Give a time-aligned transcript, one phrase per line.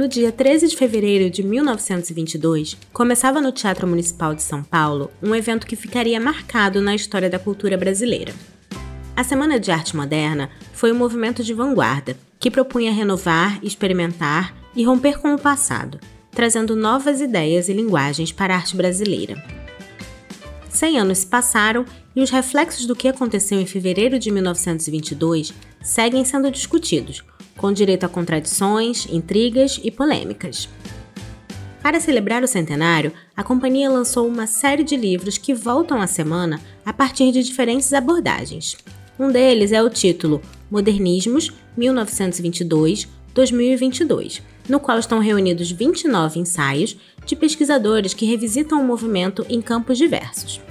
[0.00, 5.34] No dia 13 de fevereiro de 1922, começava no Teatro Municipal de São Paulo um
[5.34, 8.32] evento que ficaria marcado na história da cultura brasileira.
[9.14, 14.82] A Semana de Arte Moderna foi um movimento de vanguarda que propunha renovar, experimentar e
[14.84, 19.36] romper com o passado, trazendo novas ideias e linguagens para a arte brasileira.
[20.70, 21.84] Cem anos se passaram
[22.16, 27.22] e os reflexos do que aconteceu em fevereiro de 1922 seguem sendo discutidos,
[27.60, 30.66] com direito a contradições, intrigas e polêmicas.
[31.82, 36.58] Para celebrar o centenário, a companhia lançou uma série de livros que voltam à semana
[36.86, 38.78] a partir de diferentes abordagens.
[39.18, 48.14] Um deles é o título Modernismos 1922-2022, no qual estão reunidos 29 ensaios de pesquisadores
[48.14, 50.62] que revisitam o movimento em campos diversos.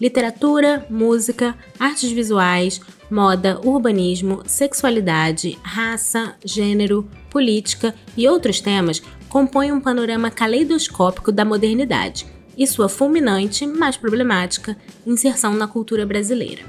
[0.00, 2.80] Literatura, música, artes visuais,
[3.10, 12.26] moda, urbanismo, sexualidade, raça, gênero, política e outros temas compõem um panorama caleidoscópico da modernidade
[12.56, 16.62] e sua fulminante, mas problemática, inserção na cultura brasileira.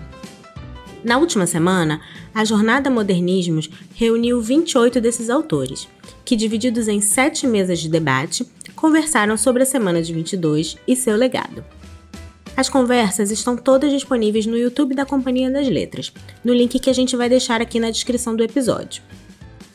[1.04, 2.02] Na última semana,
[2.34, 5.88] a Jornada Modernismos reuniu 28 desses autores,
[6.26, 8.44] que, divididos em sete mesas de debate,
[8.76, 11.64] conversaram sobre a Semana de 22 e seu legado.
[12.58, 16.94] As conversas estão todas disponíveis no YouTube da Companhia das Letras, no link que a
[16.94, 19.04] gente vai deixar aqui na descrição do episódio.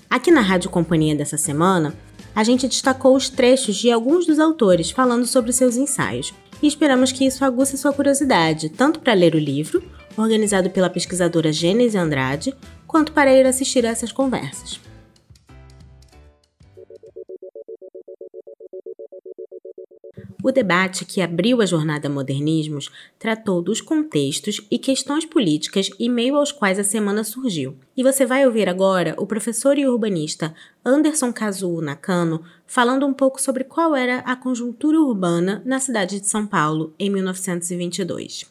[0.09, 1.95] Aqui na Rádio Companhia dessa semana,
[2.35, 7.13] a gente destacou os trechos de alguns dos autores falando sobre seus ensaios, e esperamos
[7.13, 9.83] que isso aguce sua curiosidade, tanto para ler o livro,
[10.17, 12.55] organizado pela pesquisadora Gênese Andrade,
[12.87, 14.81] quanto para ir assistir a essas conversas.
[20.43, 26.37] O debate que abriu a jornada Modernismos tratou dos contextos e questões políticas em meio
[26.37, 27.77] aos quais a semana surgiu.
[27.95, 33.39] E você vai ouvir agora o professor e urbanista Anderson Kazuo Nakano falando um pouco
[33.39, 38.51] sobre qual era a conjuntura urbana na cidade de São Paulo em 1922.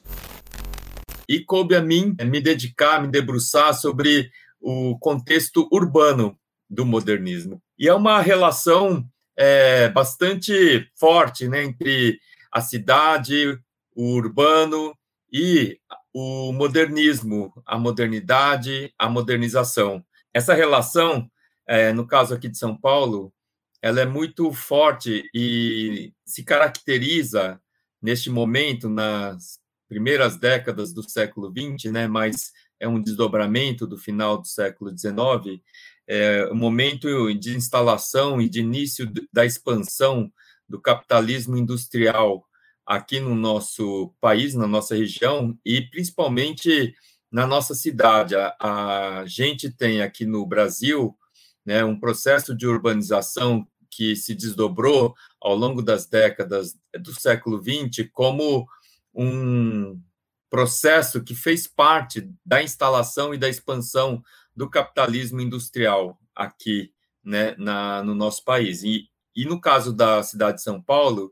[1.27, 4.29] E coube a mim me dedicar, me debruçar sobre
[4.61, 6.37] o contexto urbano
[6.69, 7.59] do modernismo.
[7.79, 9.03] E é uma relação
[9.39, 12.19] é, bastante forte né, entre
[12.51, 13.57] a cidade,
[13.95, 14.93] o urbano
[15.31, 15.79] e
[16.13, 20.03] o modernismo, a modernidade, a modernização.
[20.33, 21.31] Essa relação,
[21.65, 23.33] é, no caso aqui de São Paulo,
[23.81, 27.61] ela é muito forte e se caracteriza
[28.01, 29.57] neste momento nas
[29.87, 35.61] primeiras décadas do século XX, né, mas é um desdobramento do final do século XIX,
[36.09, 40.33] é, o momento de instalação e de início da expansão
[40.67, 42.43] do capitalismo industrial
[42.83, 46.95] aqui no nosso país, na nossa região e principalmente
[47.31, 48.33] na nossa cidade.
[48.35, 51.15] A, a gente tem aqui no Brasil
[51.63, 58.09] né, um processo de urbanização que se desdobrou ao longo das décadas do século XX
[58.11, 58.67] como
[59.13, 60.01] um
[60.49, 64.23] processo que fez parte da instalação e da expansão
[64.59, 66.91] do capitalismo industrial aqui
[67.23, 68.83] né, na, no nosso país.
[68.83, 71.31] E, e no caso da cidade de São Paulo,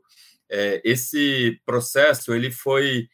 [0.50, 3.06] é, esse processo ele foi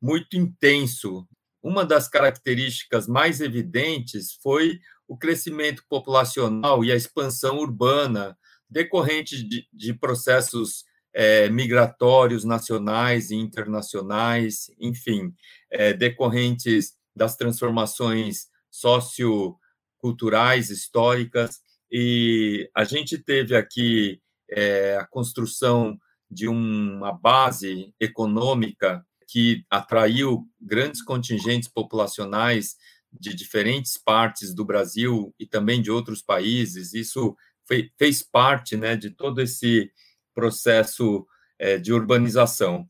[0.00, 1.26] muito intenso.
[1.60, 4.78] Uma das características mais evidentes foi
[5.08, 8.38] o crescimento populacional e a expansão urbana
[8.70, 15.34] decorrente de, de processos é, migratórios nacionais e internacionais, enfim,
[15.68, 18.46] é, decorrentes das transformações
[18.80, 21.60] socioculturais, históricas,
[21.90, 24.20] e a gente teve aqui
[24.50, 25.98] é, a construção
[26.30, 32.76] de uma base econômica que atraiu grandes contingentes populacionais
[33.12, 36.92] de diferentes partes do Brasil e também de outros países.
[36.92, 39.90] Isso foi, fez parte né, de todo esse
[40.34, 41.26] processo
[41.58, 42.88] é, de urbanização.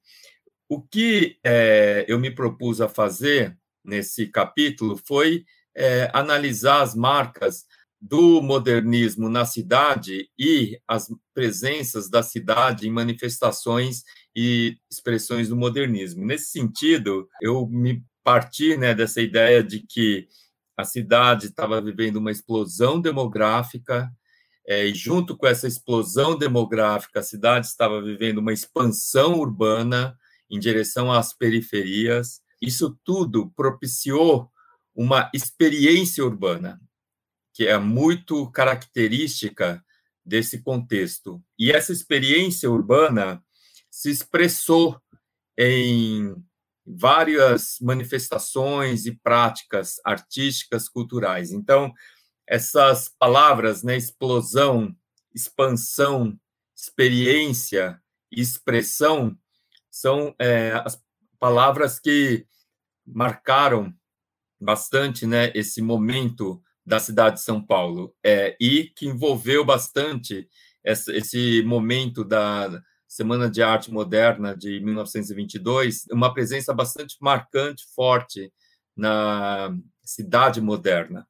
[0.68, 5.44] O que é, eu me propus a fazer nesse capítulo foi
[5.76, 7.64] é, analisar as marcas
[8.00, 14.02] do modernismo na cidade e as presenças da cidade em manifestações
[14.34, 16.24] e expressões do modernismo.
[16.24, 20.28] Nesse sentido, eu me parti né, dessa ideia de que
[20.76, 24.10] a cidade estava vivendo uma explosão demográfica,
[24.68, 30.18] é, e junto com essa explosão demográfica, a cidade estava vivendo uma expansão urbana
[30.50, 32.40] em direção às periferias.
[32.60, 34.50] Isso tudo propiciou
[34.96, 36.80] uma experiência urbana,
[37.52, 39.84] que é muito característica
[40.24, 41.42] desse contexto.
[41.58, 43.42] E essa experiência urbana
[43.90, 45.00] se expressou
[45.58, 46.34] em
[46.84, 51.52] várias manifestações e práticas artísticas, culturais.
[51.52, 51.92] Então,
[52.46, 54.96] essas palavras, né, explosão
[55.36, 56.40] expansão,
[56.74, 58.00] experiência,
[58.32, 59.38] expressão
[59.90, 60.98] são é, as
[61.38, 62.46] palavras que
[63.06, 63.94] marcaram
[64.60, 70.48] bastante né, esse momento da cidade de São Paulo é, e que envolveu bastante
[70.84, 78.52] essa, esse momento da Semana de Arte Moderna de 1922, uma presença bastante marcante, forte
[78.96, 81.26] na cidade moderna.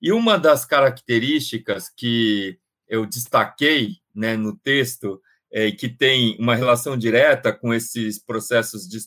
[0.00, 5.20] E uma das características que eu destaquei né, no texto,
[5.52, 8.98] é, que tem uma relação direta com esses processos de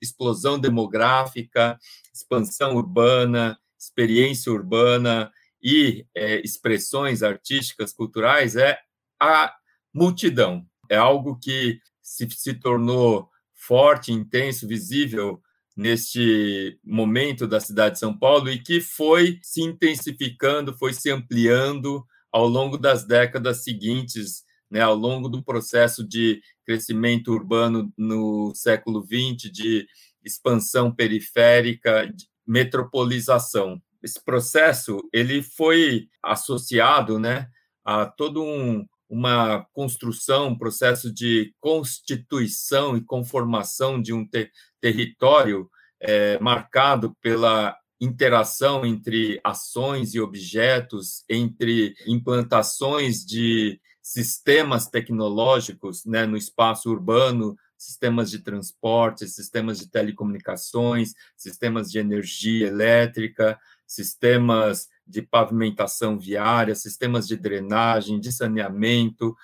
[0.00, 1.78] explosão demográfica,
[2.14, 5.30] expansão urbana, experiência urbana
[5.62, 8.78] e é, expressões artísticas, culturais, é
[9.20, 9.52] a
[9.92, 10.64] multidão.
[10.88, 15.42] É algo que se, se tornou forte, intenso, visível
[15.76, 22.04] neste momento da cidade de São Paulo e que foi se intensificando, foi se ampliando
[22.32, 29.02] ao longo das décadas seguintes, né, ao longo do processo de crescimento urbano no século
[29.04, 29.86] XX, de
[30.24, 33.80] expansão periférica, de metropolização.
[34.02, 37.48] Esse processo ele foi associado, né,
[37.84, 44.50] a todo um, uma construção, um processo de constituição e conformação de um ter
[44.80, 45.68] território
[46.00, 56.34] é, marcado pela interação entre ações e objetos, entre implantações de sistemas tecnológicos né, no
[56.34, 66.18] espaço urbano, sistemas de transporte, sistemas de telecomunicações, sistemas de energia elétrica, sistemas de pavimentação
[66.18, 69.36] viária, sistemas de drenagem, de saneamento.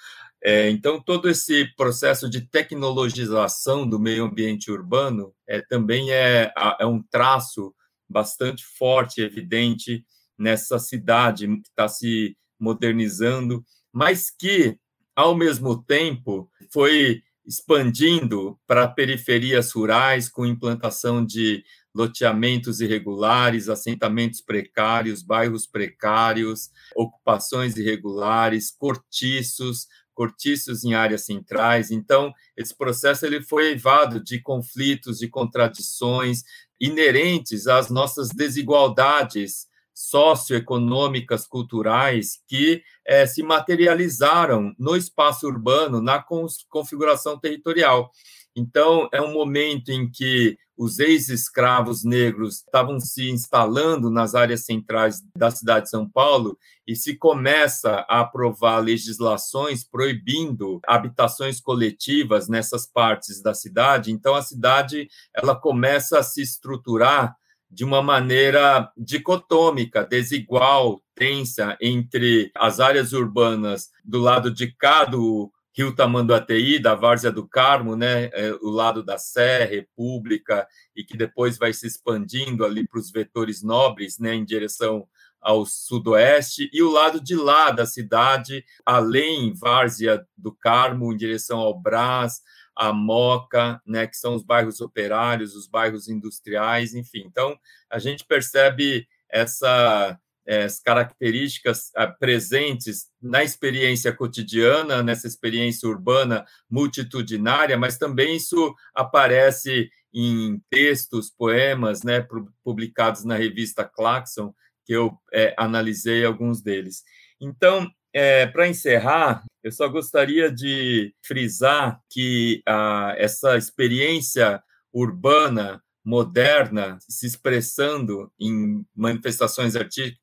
[0.42, 6.50] É, então, todo esse processo de tecnologização do meio ambiente urbano é, também é,
[6.80, 7.74] é um traço
[8.08, 10.06] bastante forte, evidente
[10.38, 13.62] nessa cidade que está se modernizando,
[13.94, 14.76] mas que,
[15.14, 21.62] ao mesmo tempo, foi expandindo para periferias rurais com implantação de
[21.94, 31.92] loteamentos irregulares, assentamentos precários, bairros precários, ocupações irregulares, cortiços, cortiços em áreas centrais.
[31.92, 36.42] Então, esse processo ele foi evado de conflitos, de contradições
[36.80, 46.22] inerentes às nossas desigualdades socioeconômicas, culturais, que é, se materializaram no espaço urbano, na
[46.68, 48.10] configuração territorial.
[48.56, 55.22] Então, é um momento em que os ex-escravos negros estavam se instalando nas áreas centrais
[55.36, 62.86] da cidade de São Paulo e se começa a aprovar legislações proibindo habitações coletivas nessas
[62.86, 64.10] partes da cidade.
[64.10, 67.36] Então, a cidade ela começa a se estruturar
[67.74, 75.52] de uma maneira dicotômica, desigual, tensa entre as áreas urbanas do lado de cá do
[75.76, 81.16] Rio Tamanduateí, da Várzea do Carmo, né, é, o lado da Sé, República, e que
[81.16, 85.08] depois vai se expandindo ali para os vetores nobres, né, em direção
[85.40, 91.58] ao sudoeste, e o lado de lá da cidade, além Várzea do Carmo, em direção
[91.58, 92.40] ao Brás,
[92.76, 97.22] a Moca, né, que são os bairros operários, os bairros industriais, enfim.
[97.26, 97.58] Então,
[97.90, 107.78] a gente percebe essa as características ah, presentes na experiência cotidiana, nessa experiência urbana multitudinária,
[107.78, 112.26] mas também isso aparece em textos, poemas, né,
[112.62, 114.54] publicados na revista Claxon,
[114.84, 117.02] que eu é, analisei alguns deles.
[117.40, 126.96] Então, é, para encerrar, eu só gostaria de frisar que ah, essa experiência urbana moderna
[127.00, 129.74] se expressando em manifestações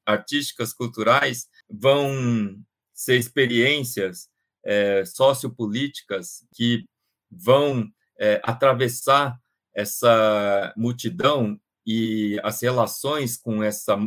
[0.05, 2.55] artísticas, culturais, vão
[2.93, 4.29] ser experiências
[4.63, 6.86] é, sociopolíticas que
[7.29, 9.38] vão é, atravessar
[9.74, 13.98] essa multidão e as relações com essa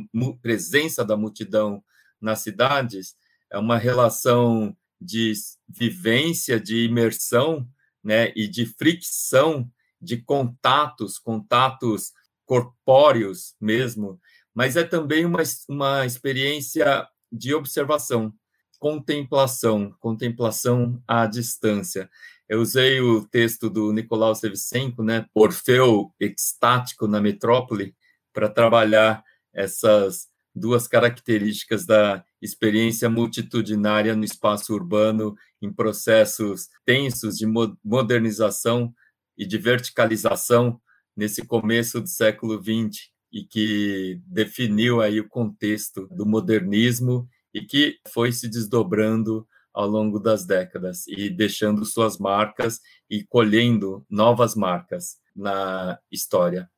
[0.40, 1.82] presença da multidão
[2.20, 3.16] nas cidades
[3.54, 5.32] é uma relação de
[5.68, 7.66] vivência, de imersão,
[8.02, 9.70] né, e de fricção
[10.00, 12.12] de contatos, contatos
[12.44, 14.20] corpóreos mesmo,
[14.52, 18.32] mas é também uma, uma experiência de observação,
[18.78, 22.11] contemplação, contemplação à distância.
[22.49, 27.94] Eu usei o texto do Nicolau Sevchenko, né, Orfeu extático na metrópole,
[28.32, 37.46] para trabalhar essas duas características da experiência multitudinária no espaço urbano em processos tensos de
[37.82, 38.94] modernização
[39.37, 40.80] e de verticalização
[41.16, 47.99] nesse começo do século XX e que definiu aí o contexto do modernismo e que
[48.12, 52.80] foi se desdobrando ao longo das décadas e deixando suas marcas
[53.11, 56.70] e colhendo novas marcas na história.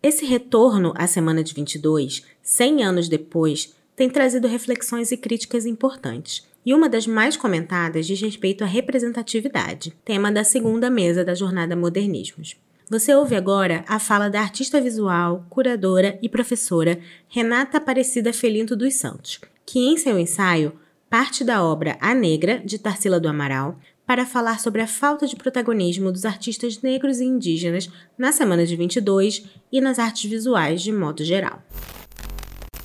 [0.00, 6.46] Esse retorno à semana de 22, 100 anos depois, tem trazido reflexões e críticas importantes.
[6.64, 11.74] E uma das mais comentadas diz respeito à representatividade, tema da segunda mesa da jornada
[11.74, 12.56] Modernismos.
[12.88, 18.94] Você ouve agora a fala da artista visual, curadora e professora Renata Aparecida Felinto dos
[18.94, 20.72] Santos, que em seu ensaio
[21.10, 25.36] parte da obra A Negra, de Tarsila do Amaral, para falar sobre a falta de
[25.36, 30.90] protagonismo dos artistas negros e indígenas na Semana de 22 e nas artes visuais de
[30.90, 31.62] modo geral.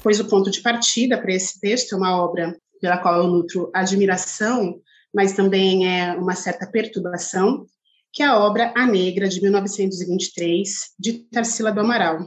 [0.04, 3.72] Pois o ponto de partida para esse texto é uma obra pela qual eu nutro
[3.74, 4.82] admiração,
[5.16, 7.66] mas também é uma certa perturbação,
[8.12, 12.20] que é a obra A Negra, de 1923, de Tarsila do Amaral.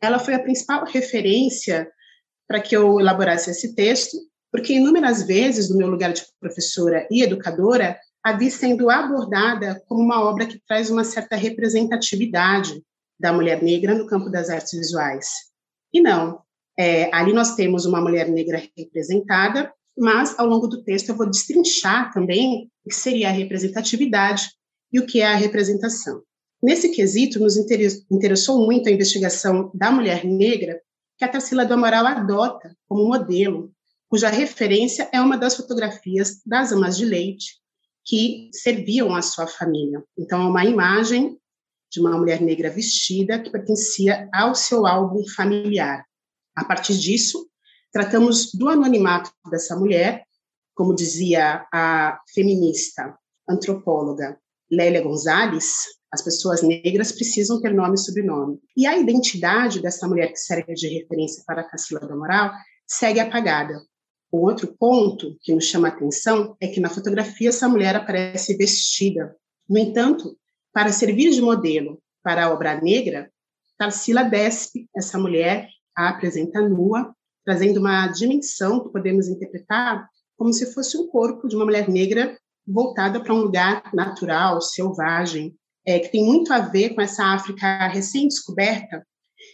[0.00, 1.90] Ela foi a principal referência
[2.46, 4.16] para que eu elaborasse esse texto,
[4.52, 10.24] porque inúmeras vezes, do meu lugar de professora e educadora, a sendo abordada como uma
[10.24, 12.82] obra que traz uma certa representatividade
[13.20, 15.28] da mulher negra no campo das artes visuais.
[15.92, 16.40] E não,
[16.78, 21.28] é, ali nós temos uma mulher negra representada, mas ao longo do texto eu vou
[21.28, 24.48] destrinchar também o que seria a representatividade
[24.90, 26.22] e o que é a representação.
[26.62, 30.80] Nesse quesito, nos interessou muito a investigação da mulher negra
[31.18, 33.70] que a Tarsila do Amaral adota como modelo,
[34.08, 37.62] cuja referência é uma das fotografias das amas de leite
[38.04, 40.02] que serviam à sua família.
[40.18, 41.38] Então, é uma imagem
[41.90, 46.04] de uma mulher negra vestida que pertencia ao seu álbum familiar.
[46.56, 47.48] A partir disso,
[47.92, 50.24] tratamos do anonimato dessa mulher,
[50.74, 53.16] como dizia a feminista
[53.48, 54.38] antropóloga
[54.70, 58.58] Lélia Gonzalez, as pessoas negras precisam ter nome e sobrenome.
[58.76, 62.52] E a identidade dessa mulher que serve de referência para a Cacila da Moral
[62.86, 63.80] segue apagada.
[64.34, 68.56] O outro ponto que nos chama a atenção é que na fotografia essa mulher aparece
[68.56, 69.36] vestida.
[69.70, 70.36] No entanto,
[70.72, 73.30] para servir de modelo para a obra negra,
[73.78, 77.14] Tarsila despe essa mulher, a apresenta nua,
[77.44, 80.04] trazendo uma dimensão que podemos interpretar
[80.36, 82.36] como se fosse um corpo de uma mulher negra
[82.66, 85.54] voltada para um lugar natural, selvagem,
[85.86, 89.06] é, que tem muito a ver com essa África recém-descoberta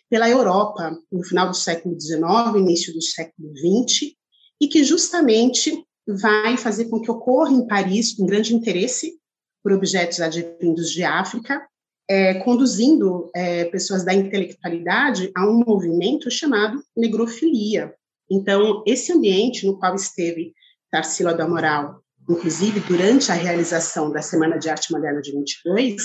[0.08, 4.18] pela Europa no final do século XIX, início do século XX,
[4.60, 9.18] e que justamente vai fazer com que ocorra em Paris um grande interesse
[9.62, 11.66] por objetos advindos de África,
[12.08, 17.94] é, conduzindo é, pessoas da intelectualidade a um movimento chamado negrofilia.
[18.30, 20.52] Então, esse ambiente no qual esteve
[20.90, 26.02] Tarsila da Moral inclusive durante a realização da Semana de Arte Moderna de 22,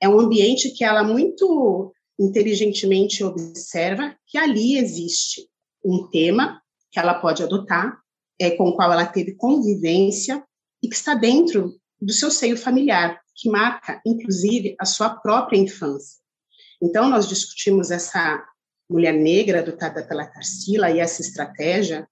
[0.00, 5.48] é um ambiente que ela muito inteligentemente observa que ali existe
[5.84, 7.98] um tema que ela pode adotar,
[8.40, 10.42] é, com o qual ela teve convivência
[10.82, 16.18] e que está dentro do seu seio familiar, que marca, inclusive, a sua própria infância.
[16.80, 18.44] Então, nós discutimos essa
[18.88, 22.08] mulher negra adotada pela Tarsila e essa estratégia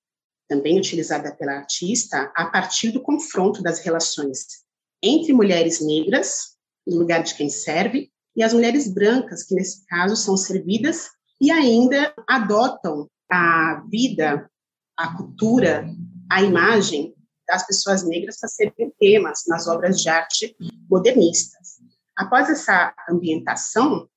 [0.49, 4.65] também utilizada pela artista, a partir do confronto das relações
[5.03, 6.57] entre mulheres negras,
[6.87, 11.51] no lugar de quem serve, e as mulheres brancas, que nesse caso são servidas e
[11.51, 14.49] ainda adotam a vida,
[14.97, 15.87] a cultura,
[16.31, 17.15] a imagem
[17.47, 20.57] das pessoas negras para serem temas nas obras de arte
[20.91, 21.77] modernistas.
[22.17, 24.09] Após essa ambientação,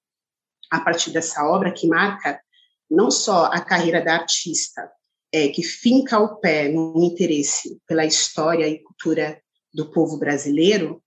[0.71, 2.41] a partir dessa obra que marca
[2.89, 4.89] não só a carreira da artista,
[5.31, 9.39] é, que finca o pé no interesse pela história e cultura
[9.71, 11.03] do povo brasileiro,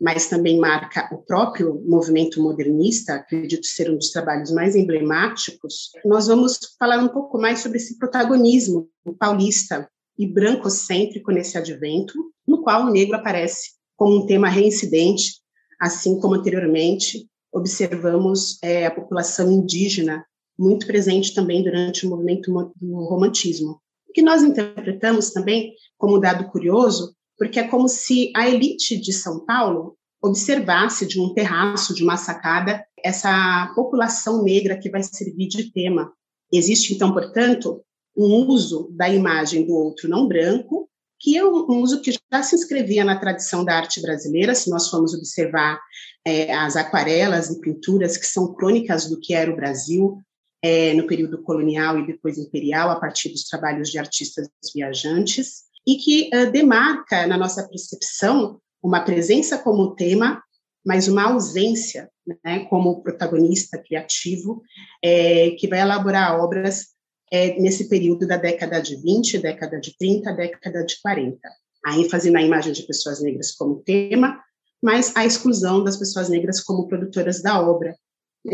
[0.00, 6.26] mas também marca o próprio movimento modernista, acredito ser um dos trabalhos mais emblemáticos, nós
[6.26, 8.88] vamos falar um pouco mais sobre esse protagonismo
[9.18, 9.88] paulista
[10.18, 12.14] e brancocêntrico nesse advento,
[12.46, 15.40] no qual o negro aparece como um tema reincidente,
[15.80, 20.24] assim como anteriormente observamos é, a população indígena
[20.58, 23.80] muito presente também durante o movimento do romantismo,
[24.14, 29.44] que nós interpretamos também como dado curioso, porque é como se a elite de São
[29.44, 35.70] Paulo observasse de um terraço, de uma sacada, essa população negra que vai servir de
[35.70, 36.12] tema.
[36.52, 37.82] Existe, então, portanto,
[38.16, 40.88] um uso da imagem do outro não branco,
[41.18, 44.88] que é um uso que já se inscrevia na tradição da arte brasileira, se nós
[44.88, 45.80] formos observar
[46.26, 50.18] é, as aquarelas e pinturas que são crônicas do que era o Brasil,
[50.62, 55.96] é, no período colonial e depois imperial, a partir dos trabalhos de artistas viajantes, e
[55.96, 60.42] que uh, demarca, na nossa percepção, uma presença como tema,
[60.84, 62.08] mas uma ausência
[62.44, 64.62] né, como protagonista criativo,
[65.02, 66.96] é, que vai elaborar obras
[67.30, 71.38] é nesse período da década de 20, década de 30, década de 40.
[71.84, 74.40] A ênfase na imagem de pessoas negras como tema,
[74.82, 77.96] mas a exclusão das pessoas negras como produtoras da obra.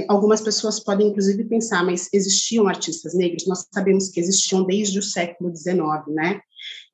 [0.08, 3.46] Algumas pessoas podem, inclusive, pensar, mas existiam artistas negros?
[3.46, 5.76] Nós sabemos que existiam desde o século XIX,
[6.08, 6.40] né?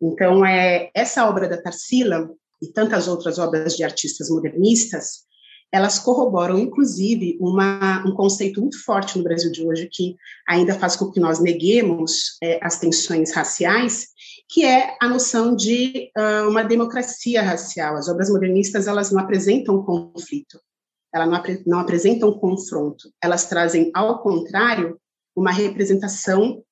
[0.00, 5.28] Então, é, essa obra da Tarsila e tantas outras obras de artistas modernistas,
[5.70, 10.16] elas corroboram, inclusive, uma, um conceito muito forte no Brasil de hoje, que
[10.48, 14.08] ainda faz com que nós neguemos é, as tensões raciais,
[14.48, 17.96] que é a noção de uh, uma democracia racial.
[17.96, 20.58] As obras modernistas, elas não apresentam conflito,
[21.12, 24.98] elas não, apre não apresentam confronto, elas trazem, ao contrário,
[25.37, 26.62] uma representação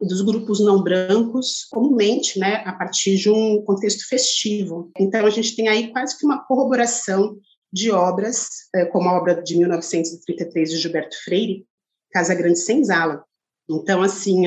[0.00, 4.90] dos grupos não brancos, comumente, né, a partir de um contexto festivo.
[4.98, 7.36] Então, a gente tem aí quase que uma corroboração
[7.72, 11.66] de obras, eh, como a obra de 1933 de Gilberto Freire,
[12.10, 13.22] Casa Grande Senzala.
[13.68, 14.46] Então, assim,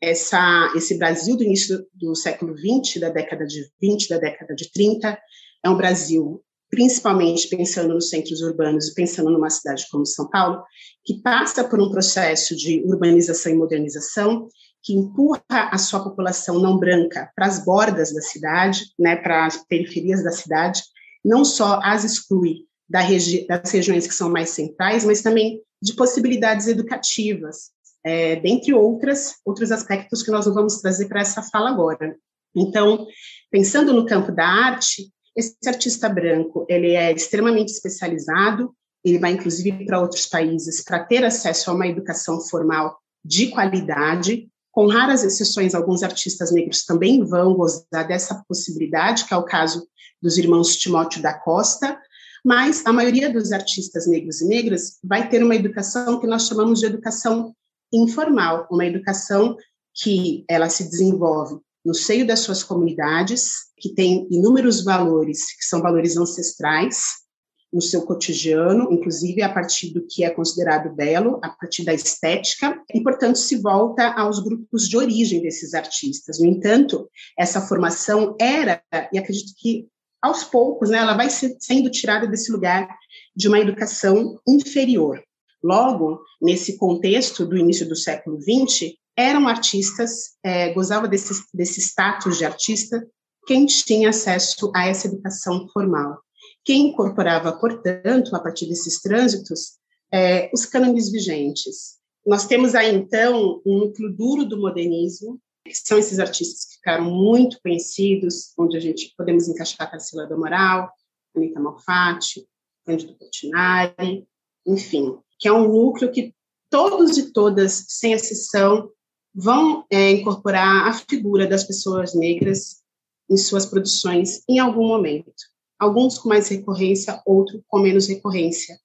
[0.00, 4.70] essa, esse Brasil do início do século XX, da década de 20, da década de
[4.70, 5.18] 30,
[5.64, 10.62] é um Brasil, principalmente pensando nos centros urbanos e pensando numa cidade como São Paulo,
[11.04, 14.48] que passa por um processo de urbanização e modernização,
[14.82, 19.56] que empurra a sua população não branca para as bordas da cidade, né, para as
[19.66, 20.82] periferias da cidade,
[21.24, 25.94] não só as exclui da regi das regiões que são mais centrais, mas também de
[25.94, 27.70] possibilidades educativas,
[28.04, 32.14] é, dentre outras, outros aspectos que nós não vamos trazer para essa fala agora.
[32.54, 33.06] Então,
[33.50, 38.74] pensando no campo da arte, esse artista branco, ele é extremamente especializado,
[39.04, 44.48] ele vai inclusive para outros países para ter acesso a uma educação formal de qualidade,
[44.70, 49.86] com raras exceções, alguns artistas negros também vão gozar dessa possibilidade, que é o caso
[50.20, 51.96] dos irmãos Timóteo da Costa,
[52.44, 56.80] mas a maioria dos artistas negros e negras vai ter uma educação que nós chamamos
[56.80, 57.54] de educação
[57.92, 59.56] informal, uma educação
[59.94, 65.82] que ela se desenvolve no seio das suas comunidades, que tem inúmeros valores, que são
[65.82, 67.24] valores ancestrais,
[67.72, 72.80] no seu cotidiano, inclusive a partir do que é considerado belo, a partir da estética,
[72.94, 76.38] e, portanto, se volta aos grupos de origem desses artistas.
[76.38, 78.80] No entanto, essa formação era,
[79.12, 79.88] e acredito que
[80.22, 82.88] aos poucos, né, ela vai sendo tirada desse lugar
[83.36, 85.20] de uma educação inferior.
[85.62, 92.38] Logo, nesse contexto do início do século XX, eram artistas, é, gozava desse, desse status
[92.38, 93.06] de artista,
[93.46, 96.18] quem tinha acesso a essa educação formal.
[96.64, 99.78] Quem incorporava, portanto, a partir desses trânsitos,
[100.12, 101.98] é, os cânones vigentes.
[102.26, 107.04] Nós temos aí, então, um núcleo duro do modernismo, que são esses artistas que ficaram
[107.04, 110.90] muito conhecidos, onde a gente podemos encaixar Tarsila do Moral,
[111.36, 112.46] Anita Malfatti,
[112.84, 114.26] Cândido Portinari,
[114.66, 116.34] enfim, que é um núcleo que
[116.70, 118.90] todos e todas, sem exceção,
[119.34, 122.82] vão é, incorporar a figura das pessoas negras
[123.28, 125.32] em suas produções em algum momento.
[125.78, 128.78] Alguns com mais recorrência, outros com menos recorrência.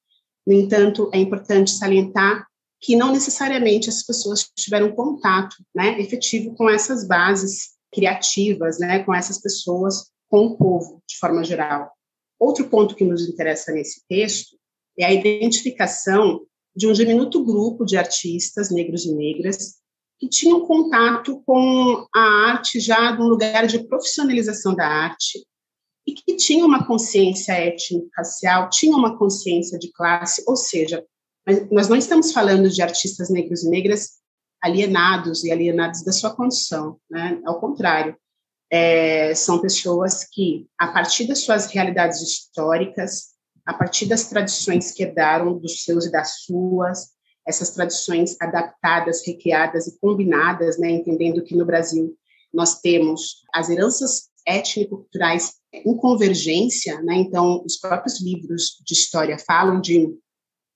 [0.45, 2.47] No entanto, é importante salientar
[2.81, 9.13] que não necessariamente as pessoas tiveram contato né, efetivo com essas bases criativas, né, com
[9.13, 11.91] essas pessoas, com o povo, de forma geral.
[12.39, 14.57] Outro ponto que nos interessa nesse texto
[14.97, 16.41] é a identificação
[16.75, 19.78] de um diminuto grupo de artistas negros e negras
[20.19, 22.19] que tinham contato com a
[22.51, 25.45] arte já num lugar de profissionalização da arte
[26.05, 31.05] e que tinham uma consciência étnico-racial, tinham uma consciência de classe, ou seja,
[31.71, 34.19] nós não estamos falando de artistas negros e negras
[34.61, 37.39] alienados e alienados da sua condição, né?
[37.45, 38.15] Ao contrário,
[38.69, 43.29] é, são pessoas que, a partir das suas realidades históricas,
[43.65, 47.11] a partir das tradições que herdaram dos seus e das suas,
[47.47, 50.91] essas tradições adaptadas, recriadas e combinadas, né?
[50.91, 52.15] Entendendo que no Brasil
[52.53, 57.15] nós temos as heranças étnico-culturais em convergência, né?
[57.15, 60.15] Então, os próprios livros de história falam de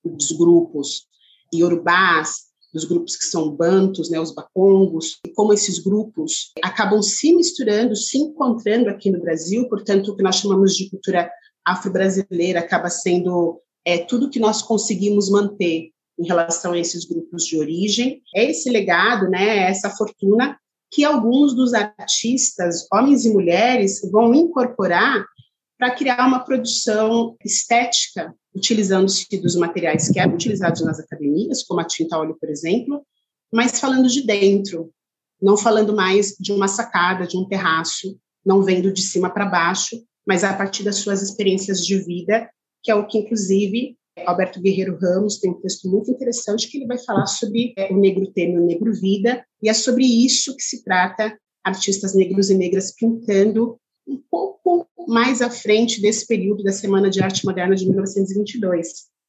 [0.03, 1.07] dos grupos
[1.53, 7.33] iorubás, dos grupos que são bantos, né, os bacongos, e como esses grupos acabam se
[7.35, 11.31] misturando, se encontrando aqui no Brasil, portanto, o que nós chamamos de cultura
[11.63, 17.57] afro-brasileira acaba sendo é, tudo que nós conseguimos manter em relação a esses grupos de
[17.57, 18.21] origem.
[18.35, 20.57] É esse legado, né, essa fortuna
[20.91, 25.25] que alguns dos artistas, homens e mulheres, vão incorporar
[25.77, 31.83] para criar uma produção estética utilizando-se dos materiais que eram utilizados nas academias, como a
[31.83, 33.03] tinta óleo, por exemplo,
[33.51, 34.91] mas falando de dentro,
[35.41, 39.97] não falando mais de uma sacada, de um terraço, não vendo de cima para baixo,
[40.25, 42.49] mas a partir das suas experiências de vida,
[42.83, 46.87] que é o que, inclusive, Alberto Guerreiro Ramos tem um texto muito interessante que ele
[46.87, 50.63] vai falar sobre é, o negro tema o negro vida, e é sobre isso que
[50.63, 56.71] se trata artistas negros e negras pintando um pouco mais à frente desse período da
[56.71, 58.87] Semana de Arte Moderna de 1922.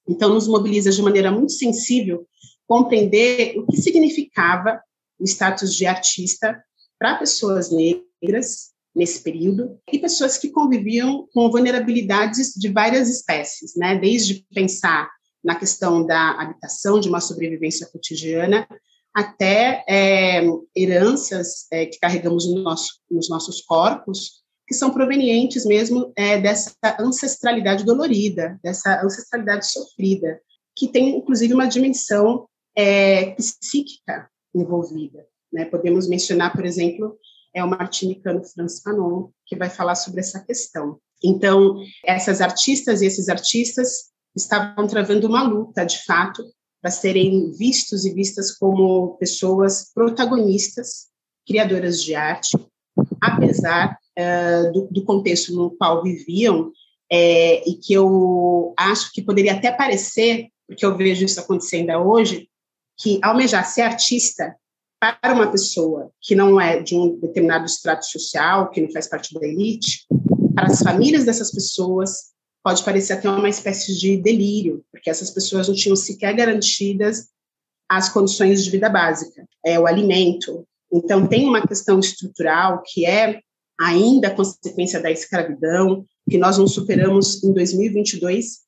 [0.09, 2.27] Então, nos mobiliza de maneira muito sensível
[2.67, 4.81] compreender o que significava
[5.19, 6.63] o status de artista
[6.99, 13.99] para pessoas negras nesse período e pessoas que conviviam com vulnerabilidades de várias espécies, né?
[13.99, 15.11] Desde pensar
[15.43, 18.67] na questão da habitação, de uma sobrevivência cotidiana,
[19.15, 20.43] até é,
[20.75, 26.75] heranças é, que carregamos no nosso, nos nossos corpos, que são provenientes mesmo é, dessa
[26.99, 30.41] ancestralidade dolorida, dessa ancestralidade sofrida,
[30.75, 35.27] que tem inclusive uma dimensão é, psíquica envolvida.
[35.53, 35.65] Né?
[35.67, 37.17] Podemos mencionar, por exemplo,
[37.55, 40.99] é o martinicano Franz Fanon, que vai falar sobre essa questão.
[41.23, 46.45] Então, essas artistas e esses artistas estavam travando uma luta, de fato,
[46.83, 51.07] para serem vistos e vistas como pessoas protagonistas,
[51.47, 52.59] criadoras de arte,
[53.23, 56.71] apesar uh, do, do, contexto no qual viviam,
[57.11, 62.49] é, e que eu acho que poderia até parecer, porque eu vejo isso acontecendo hoje,
[62.99, 64.55] que almejar ser artista
[65.01, 69.35] para uma pessoa que não é de um determinado estrato social, que não faz parte
[69.35, 70.07] da elite,
[70.55, 75.69] para as famílias dessas pessoas, pode parecer até uma espécie de delírio, porque essas pessoas
[75.69, 77.29] não tinham sequer garantidas
[77.89, 80.67] as condições de vida básica, é, o alimento.
[80.93, 83.41] Então, tem uma questão estrutural que é
[83.79, 88.61] ainda consequência da escravidão, que nós não superamos em 2022,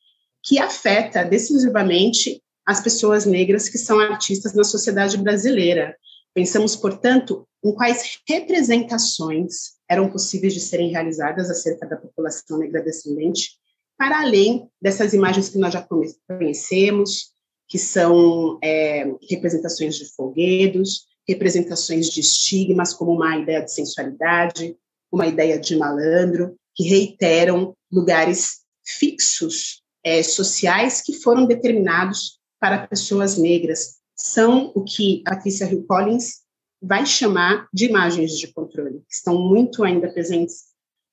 [0.44, 5.96] que afeta decisivamente as pessoas negras que são artistas na sociedade brasileira.
[6.36, 13.52] Pensamos, portanto, em quais representações eram possíveis de serem realizadas acerca da população negra descendente,
[13.96, 15.88] para além dessas imagens que nós já
[16.28, 17.30] conhecemos,
[17.66, 24.76] que são é, representações de folguedos, representações de estigmas, como uma ideia de sensualidade,
[25.10, 33.38] uma ideia de malandro, que reiteram lugares fixos é, sociais que foram determinados para pessoas
[33.38, 36.46] negras, são o que a Patricia Hill Collins
[36.80, 40.64] vai chamar de imagens de controle, que estão muito ainda presentes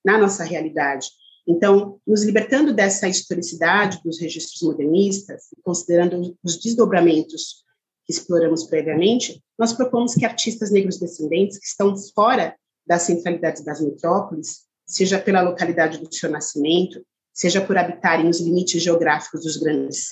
[0.04, 1.08] na nossa realidade.
[1.46, 7.62] Então, nos libertando dessa historicidade dos registros modernistas, considerando os desdobramentos
[8.06, 13.80] que exploramos previamente, nós propomos que artistas negros descendentes que estão fora das centralidades das
[13.80, 20.06] metrópoles, seja pela localidade do seu nascimento, seja por habitarem os limites geográficos dos grandes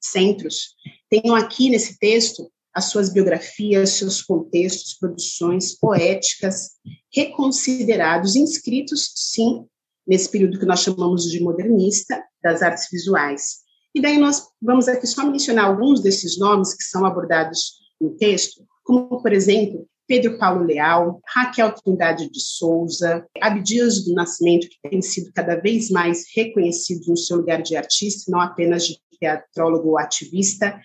[0.00, 0.74] centros,
[1.10, 6.70] tenham aqui nesse texto as suas biografias, seus contextos, produções poéticas
[7.12, 9.66] reconsiderados, inscritos, sim,
[10.06, 13.58] nesse período que nós chamamos de modernista das artes visuais.
[13.92, 18.64] E daí nós vamos aqui só mencionar alguns desses nomes que são abordados no texto,
[18.84, 25.00] como, por exemplo, Pedro Paulo Leal, Raquel Trindade de Souza, Abdias do Nascimento, que tem
[25.00, 29.98] sido cada vez mais reconhecido no seu lugar de artista, não apenas de teatrólogo ou
[29.98, 30.80] ativista.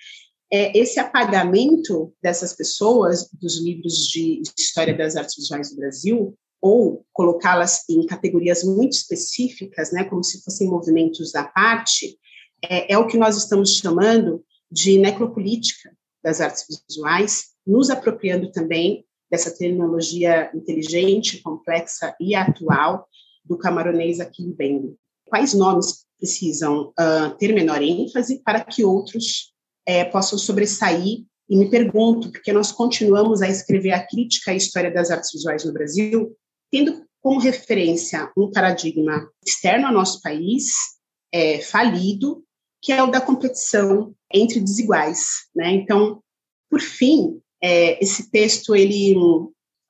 [0.54, 7.04] É, esse apagamento dessas pessoas dos livros de história das artes visuais do Brasil, ou
[7.12, 12.16] colocá-las em categorias muito específicas, né, como se fossem movimentos à parte,
[12.64, 19.04] é, é o que nós estamos chamando de necropolítica das artes visuais, nos apropriando também
[19.30, 23.08] dessa terminologia inteligente, complexa e atual
[23.44, 24.96] do camaronês Aquile Bembe.
[25.26, 29.54] Quais nomes precisam uh, ter menor ênfase para que outros
[29.88, 31.26] uh, possam sobressair?
[31.48, 35.64] E me pergunto, porque nós continuamos a escrever a crítica à história das artes visuais
[35.64, 36.36] no Brasil,
[36.72, 40.72] tendo como referência um paradigma externo ao nosso país,
[41.32, 42.44] é, falido,
[42.82, 45.26] que é o da competição entre desiguais.
[45.56, 45.72] Né?
[45.72, 46.22] Então,
[46.70, 49.16] por fim, é, esse texto ele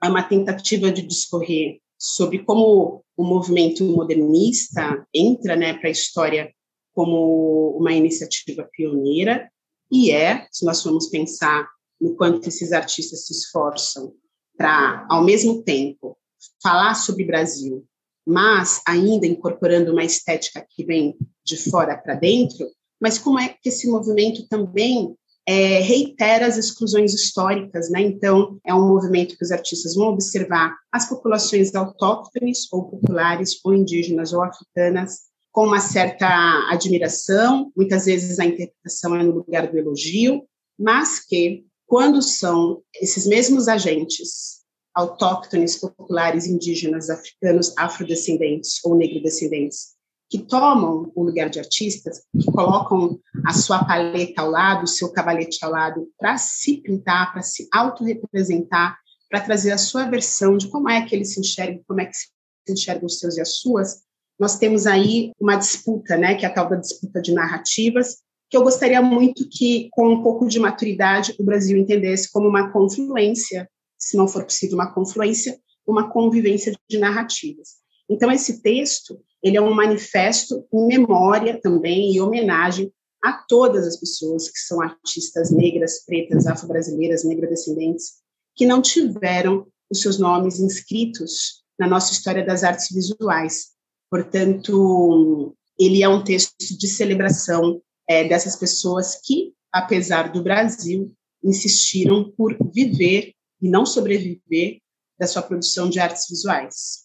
[0.01, 6.53] é uma tentativa de discorrer sobre como o movimento modernista entra né, para a história
[6.93, 9.51] como uma iniciativa pioneira,
[9.91, 11.67] e é, se nós formos pensar
[11.99, 14.13] no quanto esses artistas se esforçam
[14.57, 16.17] para, ao mesmo tempo,
[16.63, 17.85] falar sobre Brasil,
[18.25, 22.65] mas ainda incorporando uma estética que vem de fora para dentro,
[23.01, 25.13] mas como é que esse movimento também
[25.47, 28.01] é, reitera as exclusões históricas, né?
[28.01, 33.73] Então, é um movimento que os artistas vão observar as populações autóctones, ou populares, ou
[33.73, 36.27] indígenas, ou africanas, com uma certa
[36.69, 40.43] admiração, muitas vezes a interpretação é no lugar do elogio,
[40.77, 49.94] mas que, quando são esses mesmos agentes autóctones, populares, indígenas, africanos, afrodescendentes ou negrodescendentes
[50.29, 55.11] que tomam o lugar de artistas, que colocam a sua paleta ao lado, o seu
[55.11, 58.97] cavalete ao lado, para se pintar, para se autorrepresentar,
[59.29, 62.15] para trazer a sua versão de como é que ele se enxerga, como é que
[62.15, 62.29] se
[62.69, 64.03] enxergam os seus e as suas,
[64.39, 68.17] nós temos aí uma disputa, né, que é a tal da disputa de narrativas,
[68.49, 72.71] que eu gostaria muito que, com um pouco de maturidade, o Brasil entendesse como uma
[72.71, 75.57] confluência, se não for possível uma confluência,
[75.87, 77.84] uma convivência de narrativas.
[78.09, 82.91] Então, esse texto, ele é um manifesto em memória também e homenagem
[83.23, 88.17] a todas as pessoas que são artistas negras, pretas, afro-brasileiras, negro-descendentes,
[88.55, 93.73] que não tiveram os seus nomes inscritos na nossa história das artes visuais.
[94.09, 101.11] Portanto, ele é um texto de celebração é, dessas pessoas que, apesar do Brasil,
[101.43, 104.79] insistiram por viver e não sobreviver
[105.19, 107.04] da sua produção de artes visuais.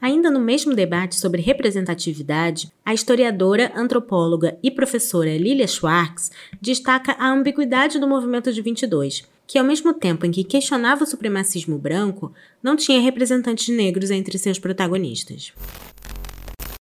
[0.00, 6.30] Ainda no mesmo debate sobre representatividade, a historiadora, antropóloga e professora Lilia Schwartz
[6.60, 11.06] destaca a ambiguidade do movimento de 22, que ao mesmo tempo em que questionava o
[11.06, 12.32] supremacismo branco,
[12.62, 15.52] não tinha representantes negros entre seus protagonistas.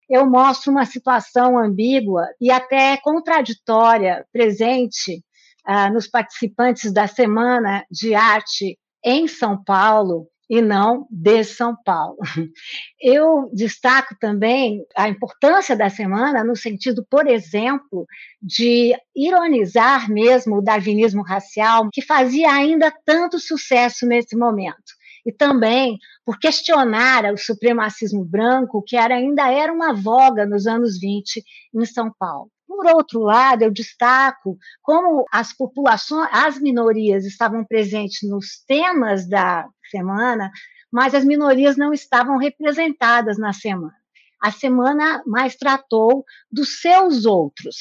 [0.10, 5.21] Eu mostro uma situação ambígua e até contraditória presente
[5.65, 12.18] ah, nos participantes da Semana de Arte em São Paulo, e não de São Paulo.
[13.00, 18.06] Eu destaco também a importância da semana no sentido, por exemplo,
[18.42, 25.00] de ironizar mesmo o darwinismo racial, que fazia ainda tanto sucesso nesse momento.
[25.26, 31.00] E também por questionar o supremacismo branco, que era, ainda era uma voga nos anos
[31.00, 31.42] 20
[31.76, 32.52] em São Paulo.
[32.68, 39.66] Por outro lado, eu destaco como as populações, as minorias estavam presentes nos temas da
[39.91, 40.51] semana,
[40.91, 43.95] mas as minorias não estavam representadas na semana.
[44.41, 47.75] A semana mais tratou dos seus outros,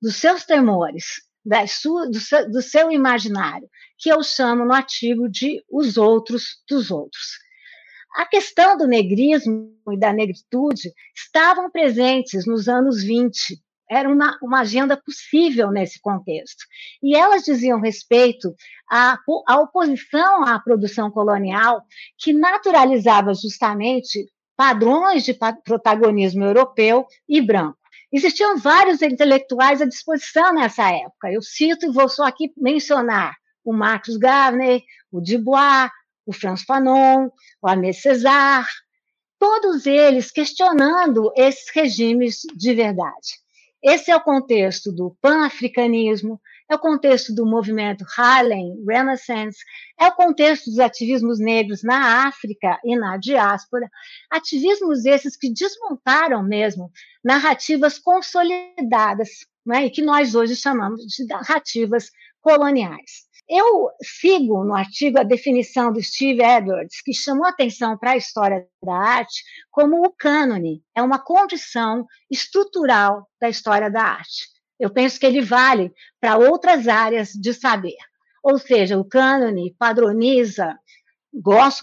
[0.00, 1.22] dos seus temores,
[1.68, 6.90] sua, do, seu, do seu imaginário, que eu chamo no artigo de os outros dos
[6.90, 7.38] outros.
[8.16, 13.58] A questão do negrismo e da negritude estavam presentes nos anos 20,
[13.92, 16.64] era uma, uma agenda possível nesse contexto.
[17.02, 18.54] E elas diziam respeito
[18.90, 21.82] à, à oposição à produção colonial,
[22.18, 24.26] que naturalizava justamente
[24.56, 27.78] padrões de protagonismo europeu e branco.
[28.12, 31.32] Existiam vários intelectuais à disposição nessa época.
[31.32, 35.90] Eu cito e vou só aqui mencionar o Marcos Garner, o Dubois,
[36.26, 37.28] o Franz Fanon,
[37.60, 38.66] o Aimé César,
[39.38, 43.41] todos eles questionando esses regimes de verdade.
[43.82, 46.40] Esse é o contexto do pan-africanismo,
[46.70, 49.58] é o contexto do movimento Harlem Renaissance,
[49.98, 53.90] é o contexto dos ativismos negros na África e na diáspora,
[54.30, 56.92] ativismos esses que desmontaram mesmo
[57.24, 59.28] narrativas consolidadas,
[59.66, 63.31] né, e que nós hoje chamamos de narrativas coloniais.
[63.54, 68.66] Eu sigo no artigo a definição do Steve Edwards, que chamou atenção para a história
[68.82, 74.48] da arte como o cânone, é uma condição estrutural da história da arte.
[74.80, 77.98] Eu penso que ele vale para outras áreas de saber.
[78.42, 80.74] Ou seja, o cânone padroniza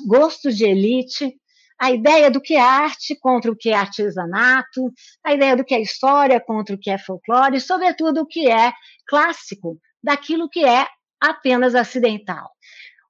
[0.07, 1.35] gostos de elite,
[1.79, 4.91] a ideia do que é arte contra o que é artesanato,
[5.23, 8.49] a ideia do que é história contra o que é folclore, e, sobretudo, o que
[8.49, 8.73] é
[9.07, 10.87] clássico, daquilo que é
[11.19, 12.49] apenas acidental.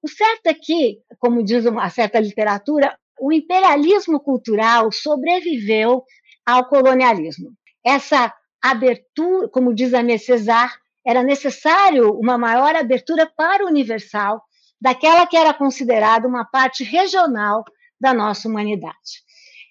[0.01, 6.03] O certo é que, como diz uma certa literatura, o imperialismo cultural sobreviveu
[6.45, 7.51] ao colonialismo.
[7.85, 10.73] Essa abertura, como diz a César,
[11.05, 14.41] era necessário uma maior abertura para o universal,
[14.81, 17.63] daquela que era considerada uma parte regional
[17.99, 19.28] da nossa humanidade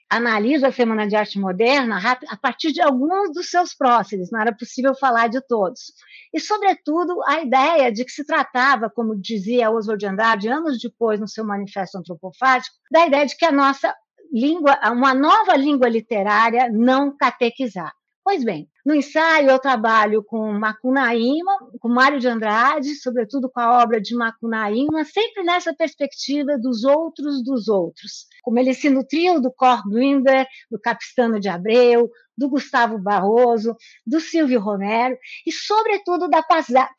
[0.08, 4.54] analisa a Semana de Arte Moderna a partir de alguns dos seus próceres, não era
[4.54, 5.92] possível falar de todos.
[6.32, 11.20] E, sobretudo, a ideia de que se tratava, como dizia Oswald de Andrade, anos depois,
[11.20, 13.94] no seu Manifesto Antropofágico, da ideia de que a nossa
[14.32, 17.97] língua, uma nova língua literária não catequizada.
[18.28, 23.82] Pois bem, no ensaio eu trabalho com Macunaíma, com Mário de Andrade, sobretudo com a
[23.82, 28.26] obra de Macunaíma, sempre nessa perspectiva dos outros dos outros.
[28.42, 33.74] Como ele se nutriu do Cor Grinder, do Capistano de Abreu, do Gustavo Barroso,
[34.06, 36.42] do Silvio Romero e, sobretudo, da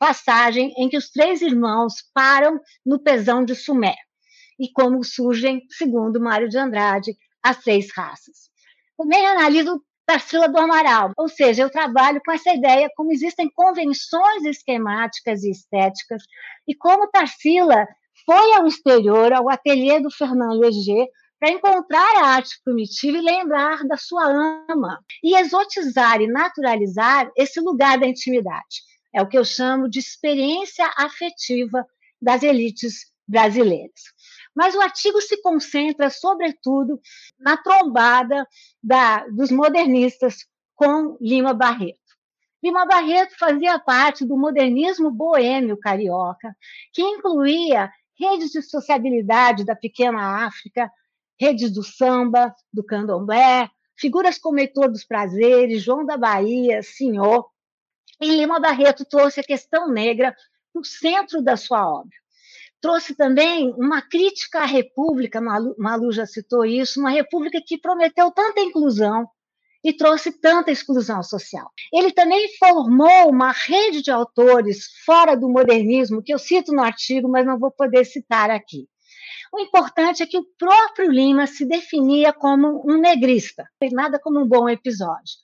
[0.00, 3.94] passagem em que os três irmãos param no pesão de Sumé
[4.58, 8.50] e como surgem, segundo Mário de Andrade, as seis raças.
[8.98, 11.12] Também analiso Tarsila do Amaral.
[11.16, 16.24] Ou seja, eu trabalho com essa ideia como existem convenções esquemáticas e estéticas
[16.66, 17.86] e como Tarsila
[18.26, 21.06] foi ao exterior, ao ateliê do Fernando Leger,
[21.38, 24.26] para encontrar a arte primitiva e lembrar da sua
[24.68, 28.82] ama, e exotizar e naturalizar esse lugar da intimidade.
[29.14, 31.86] É o que eu chamo de experiência afetiva
[32.20, 34.02] das elites brasileiras.
[34.54, 37.00] Mas o artigo se concentra, sobretudo,
[37.38, 38.46] na trombada
[38.82, 41.98] da, dos modernistas com Lima Barreto.
[42.62, 46.54] Lima Barreto fazia parte do modernismo boêmio carioca,
[46.92, 50.90] que incluía redes de sociabilidade da pequena África,
[51.40, 57.48] redes do samba, do candomblé, figuras como Heitor dos Prazeres, João da Bahia, Senhor.
[58.20, 60.36] E Lima Barreto trouxe a questão negra
[60.72, 62.14] para o centro da sua obra.
[62.80, 68.30] Trouxe também uma crítica à República, Malu, Malu já citou isso, uma República que prometeu
[68.30, 69.28] tanta inclusão,
[69.82, 71.70] e trouxe tanta exclusão social.
[71.92, 77.28] Ele também formou uma rede de autores fora do modernismo, que eu cito no artigo,
[77.28, 78.86] mas não vou poder citar aqui.
[79.52, 84.46] O importante é que o próprio Lima se definia como um negrista, nada como um
[84.46, 85.34] bom episódio.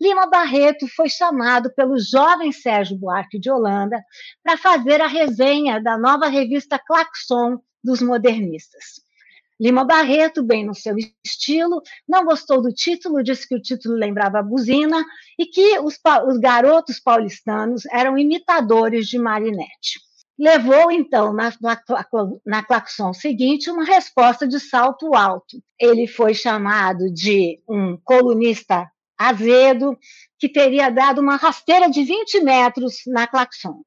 [0.00, 4.00] Lima Barreto foi chamado pelo jovem Sérgio Buarque de Holanda
[4.42, 9.04] para fazer a resenha da nova revista Claxon dos modernistas.
[9.58, 14.38] Lima Barreto, bem no seu estilo, não gostou do título, disse que o título lembrava
[14.38, 15.02] a buzina
[15.36, 15.98] e que os,
[16.28, 20.05] os garotos paulistanos eram imitadores de Marinette.
[20.38, 21.80] Levou, então, na, na,
[22.44, 25.56] na claxon seguinte, uma resposta de salto alto.
[25.80, 29.96] Ele foi chamado de um colunista azedo,
[30.38, 33.82] que teria dado uma rasteira de 20 metros na claxon.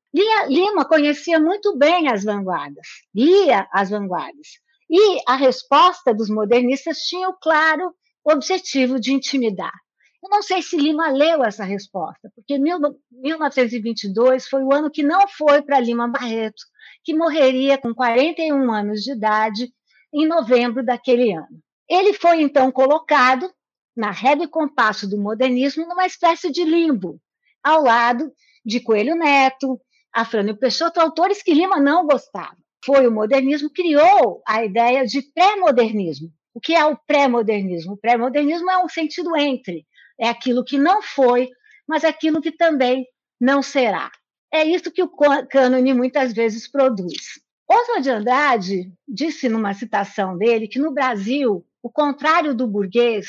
[0.48, 4.48] Lima conhecia muito bem as vanguardas, lia as vanguardas,
[4.90, 7.94] e a resposta dos modernistas tinha o claro
[8.26, 9.74] objetivo de intimidar.
[10.22, 15.28] Eu não sei se Lima leu essa resposta, porque 1922 foi o ano que não
[15.28, 16.62] foi para Lima Barreto,
[17.04, 19.72] que morreria com 41 anos de idade
[20.14, 21.62] em novembro daquele ano.
[21.90, 23.50] Ele foi então colocado
[23.96, 27.20] na régua e compasso do modernismo numa espécie de limbo,
[27.64, 28.32] ao lado
[28.66, 29.80] de Coelho Neto,
[30.14, 36.32] Afrânio Peixoto, autores que Lima não gostava foi o modernismo, criou a ideia de pré-modernismo.
[36.54, 37.94] O que é o pré-modernismo?
[37.94, 39.86] O pré-modernismo é um sentido entre,
[40.20, 41.50] é aquilo que não foi,
[41.88, 43.08] mas aquilo que também
[43.40, 44.12] não será.
[44.52, 45.12] É isso que o
[45.50, 47.40] cânone muitas vezes produz.
[47.68, 53.28] Oswald de Andrade disse numa citação dele que no Brasil o contrário do burguês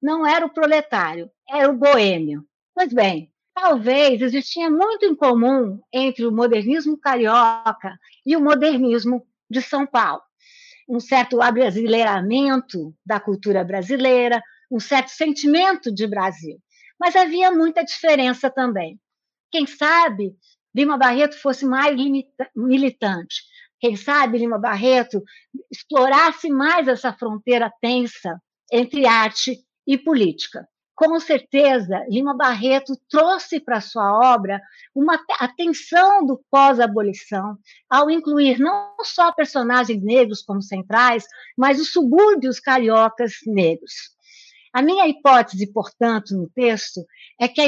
[0.00, 2.44] não era o proletário, era o boêmio.
[2.74, 9.62] Pois bem, talvez existia muito em comum entre o modernismo carioca e o modernismo de
[9.62, 10.22] São Paulo.
[10.88, 16.58] Um certo abrasileiramento da cultura brasileira, um certo sentimento de Brasil.
[16.98, 18.98] Mas havia muita diferença também.
[19.50, 20.34] Quem sabe
[20.74, 21.96] Lima Barreto fosse mais
[22.54, 23.42] militante.
[23.80, 25.22] Quem sabe Lima Barreto
[25.70, 28.40] explorasse mais essa fronteira tensa
[28.72, 34.60] entre arte e política com certeza, Lima Barreto trouxe para sua obra
[34.92, 37.56] uma atenção do pós-abolição,
[37.88, 41.24] ao incluir não só personagens negros como centrais,
[41.56, 43.92] mas os subúrbios cariocas negros.
[44.78, 47.04] A minha hipótese, portanto, no texto,
[47.40, 47.60] é que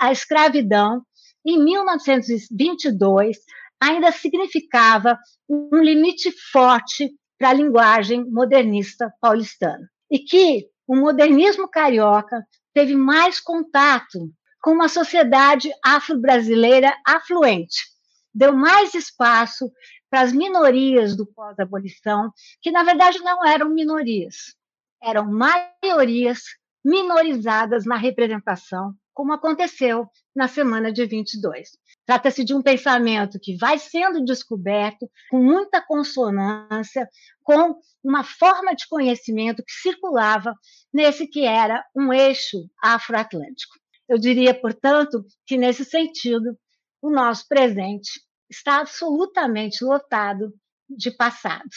[0.00, 1.02] a escravidão,
[1.44, 3.36] em 1922,
[3.80, 9.90] ainda significava um limite forte para a linguagem modernista paulistana.
[10.08, 14.30] E que o modernismo carioca teve mais contato
[14.62, 17.88] com uma sociedade afro-brasileira afluente,
[18.32, 19.68] deu mais espaço
[20.08, 24.54] para as minorias do pós-abolição, que na verdade não eram minorias,
[25.02, 26.40] eram maiorias
[26.84, 31.70] minorizadas na representação, como aconteceu na semana de 22.
[32.06, 37.08] Trata-se de um pensamento que vai sendo descoberto com muita consonância
[37.42, 40.54] com uma forma de conhecimento que circulava
[40.92, 43.74] nesse que era um eixo afroatlântico.
[44.08, 46.58] Eu diria, portanto, que nesse sentido,
[47.00, 48.10] o nosso presente
[48.50, 50.52] está absolutamente lotado
[50.88, 51.70] de passado.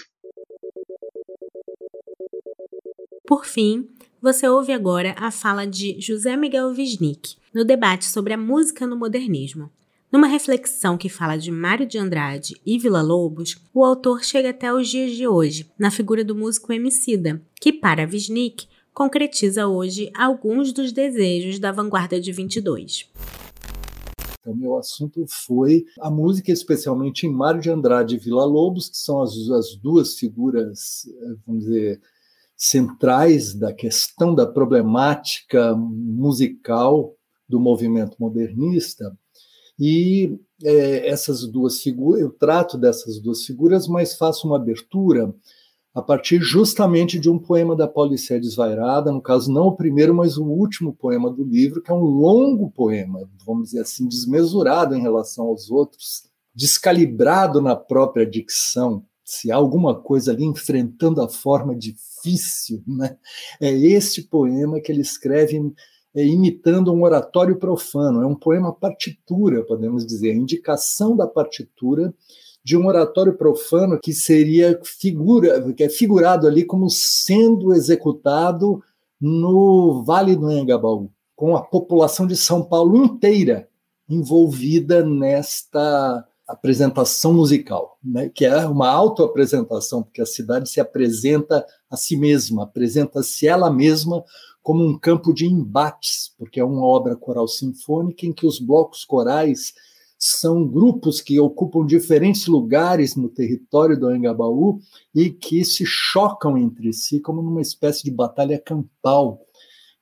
[3.27, 3.89] Por fim,
[4.21, 8.95] você ouve agora a fala de José Miguel Wisnik no debate sobre a música no
[8.95, 9.71] modernismo.
[10.11, 14.71] Numa reflexão que fala de Mário de Andrade e Vila Lobos, o autor chega até
[14.71, 20.71] os dias de hoje, na figura do músico Emicida, que para Wisnik concretiza hoje alguns
[20.71, 23.09] dos desejos da vanguarda de 22.
[24.39, 28.97] Então, meu assunto foi a música, especialmente em Mário de Andrade e Vila Lobos, que
[28.97, 31.09] são as, as duas figuras,
[31.47, 31.99] vamos dizer,
[32.55, 37.13] centrais da questão da problemática musical
[37.47, 39.15] do movimento modernista,
[39.79, 45.33] e é, essas duas figuras, eu trato dessas duas figuras, mas faço uma abertura
[45.93, 50.37] a partir justamente de um poema da Paulicéia Desvairada, no caso não o primeiro, mas
[50.37, 55.01] o último poema do livro, que é um longo poema, vamos dizer assim, desmesurado em
[55.01, 61.75] relação aos outros, descalibrado na própria dicção, se há alguma coisa ali enfrentando a forma
[61.75, 63.17] difícil, né?
[63.59, 65.59] é este poema que ele escreve
[66.13, 72.13] é, imitando um oratório profano, é um poema partitura, podemos dizer, a indicação da partitura
[72.63, 78.81] de um oratório profano que seria figura, que é figurado ali como sendo executado
[79.19, 83.67] no Vale do Anhangabaú, com a população de São Paulo inteira
[84.07, 91.97] envolvida nesta apresentação musical, né, que é uma autoapresentação, porque a cidade se apresenta a
[91.97, 94.23] si mesma, apresenta-se ela mesma
[94.61, 99.05] como um campo de embates, porque é uma obra coral sinfônica em que os blocos
[99.05, 99.73] corais
[100.17, 104.79] são grupos que ocupam diferentes lugares no território do Angabaú
[105.13, 109.39] e que se chocam entre si como numa espécie de batalha campal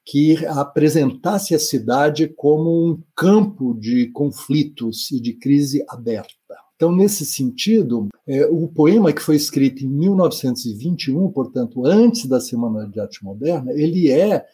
[0.05, 6.33] que apresentasse a cidade como um campo de conflitos e de crise aberta.
[6.75, 12.87] Então, nesse sentido, é, o poema que foi escrito em 1921, portanto, antes da Semana
[12.87, 14.45] de Arte Moderna, ele é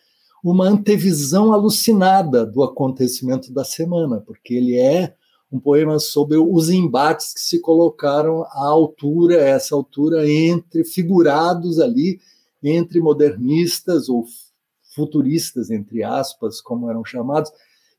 [0.44, 5.16] uma antevisão alucinada do acontecimento da semana, porque ele é
[5.52, 12.20] um poema sobre os embates que se colocaram à altura, essa altura entre figurados ali
[12.62, 14.26] entre modernistas ou
[14.94, 17.52] futuristas entre aspas, como eram chamados,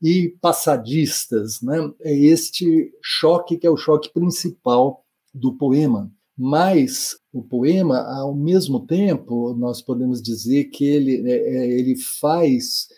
[0.02, 1.76] e passadistas, né?
[2.00, 6.10] É este choque que é o choque principal do poema.
[6.36, 12.88] Mas o poema, ao mesmo tempo, nós podemos dizer que ele, é, é, ele faz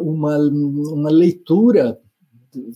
[0.00, 2.00] uma, uma leitura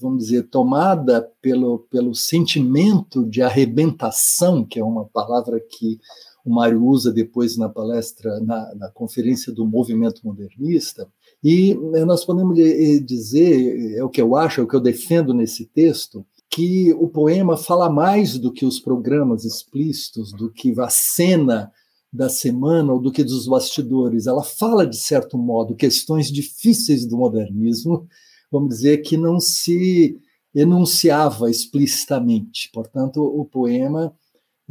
[0.01, 5.99] vamos dizer, tomada pelo, pelo sentimento de arrebentação, que é uma palavra que
[6.45, 11.09] o Mário usa depois na palestra, na, na conferência do movimento modernista,
[11.43, 12.57] e né, nós podemos
[13.05, 17.09] dizer, é o que eu acho, é o que eu defendo nesse texto, que o
[17.09, 21.73] poema fala mais do que os programas explícitos, do que a cena
[22.13, 24.27] da semana ou do que dos bastidores.
[24.27, 28.07] Ela fala, de certo modo, questões difíceis do modernismo
[28.53, 30.21] vamos dizer, que não se
[30.55, 32.69] enunciava explicitamente.
[32.73, 34.15] Portanto, o poema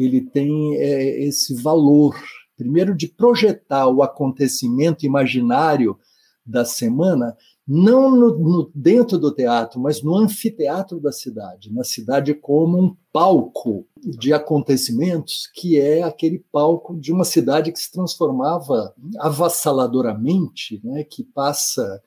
[0.04, 2.16] ele tem é, esse valor,
[2.58, 5.98] primeiro, de projetar o acontecimento imaginário
[6.46, 7.36] da semana,
[7.68, 12.96] não no, no, dentro do teatro, mas no anfiteatro da cidade, na cidade como um
[13.14, 21.04] palco de acontecimentos, que é aquele palco de uma cidade que se transformava avassaladoramente, né,
[21.04, 22.02] que passa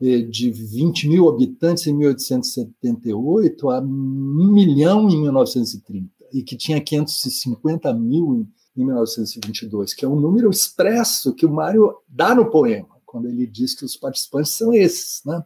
[0.00, 6.82] é, de 20 mil habitantes em 1878 a 1 milhão em 1930, e que tinha
[6.82, 12.88] 550 mil em 1922, que é um número expresso que o Mário dá no poema,
[13.06, 15.40] quando ele diz que os participantes são esses, né?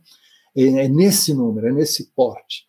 [0.56, 2.66] É, é nesse número, é nesse porte.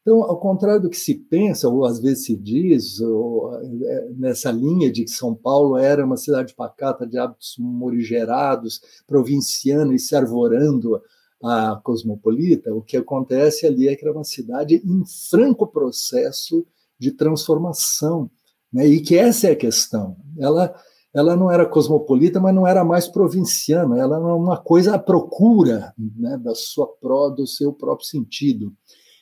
[0.00, 4.50] Então, ao contrário do que se pensa, ou às vezes se diz, ou, é, nessa
[4.50, 10.16] linha de que São Paulo era uma cidade pacata de hábitos morigerados, provinciana e se
[10.16, 10.98] arvorando
[11.44, 16.66] a cosmopolita, o que acontece ali é que era uma cidade em franco processo
[16.98, 18.30] de transformação,
[18.72, 18.86] né?
[18.86, 20.16] e que essa é a questão.
[20.38, 20.74] Ela,
[21.14, 25.92] ela não era cosmopolita, mas não era mais provinciana, ela era uma coisa à procura
[25.96, 26.36] né?
[26.38, 28.72] da sua pró, do seu próprio sentido.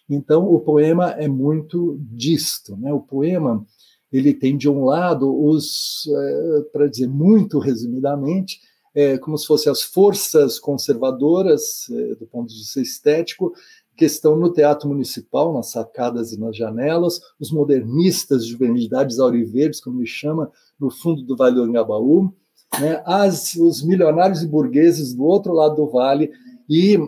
[0.08, 2.76] Então, o poema é muito disto.
[2.76, 2.92] Né?
[2.92, 3.66] O poema
[4.12, 8.60] ele tem, de um lado, os, é, para dizer muito resumidamente,
[8.94, 13.52] é, como se fossem as forças conservadoras, é, do ponto de vista estético,
[13.96, 19.98] que estão no Teatro Municipal, nas sacadas e nas janelas, os modernistas, juvenilidades auriverdes, como
[19.98, 22.32] me chama, no fundo do Vale do Angabaú,
[22.80, 26.30] né, as, os milionários e burgueses do outro lado do vale
[26.68, 26.98] e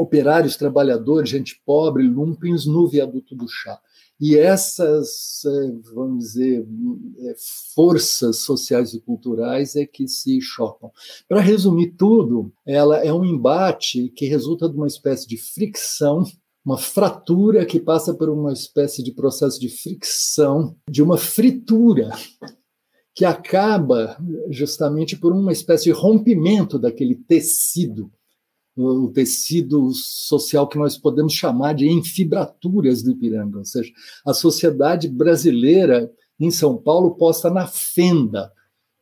[0.00, 3.78] operários, trabalhadores, gente pobre, lumpens no viaduto do chá.
[4.20, 6.66] E essas, é, vamos dizer,
[7.20, 7.34] é,
[7.74, 10.90] forças sociais e culturais é que se chocam.
[11.26, 16.24] Para resumir tudo, ela é um embate que resulta de uma espécie de fricção
[16.64, 22.10] uma fratura que passa por uma espécie de processo de fricção, de uma fritura,
[23.14, 24.16] que acaba
[24.50, 28.12] justamente por uma espécie de rompimento daquele tecido
[28.84, 33.92] o tecido social que nós podemos chamar de enfibraturas do Ipiranga, ou seja,
[34.26, 38.52] a sociedade brasileira em São Paulo posta na fenda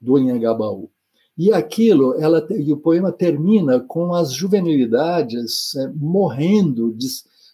[0.01, 0.91] do Anhangabaú.
[1.37, 7.07] E aquilo, ela, e o poema termina com as juvenilidades é, morrendo de,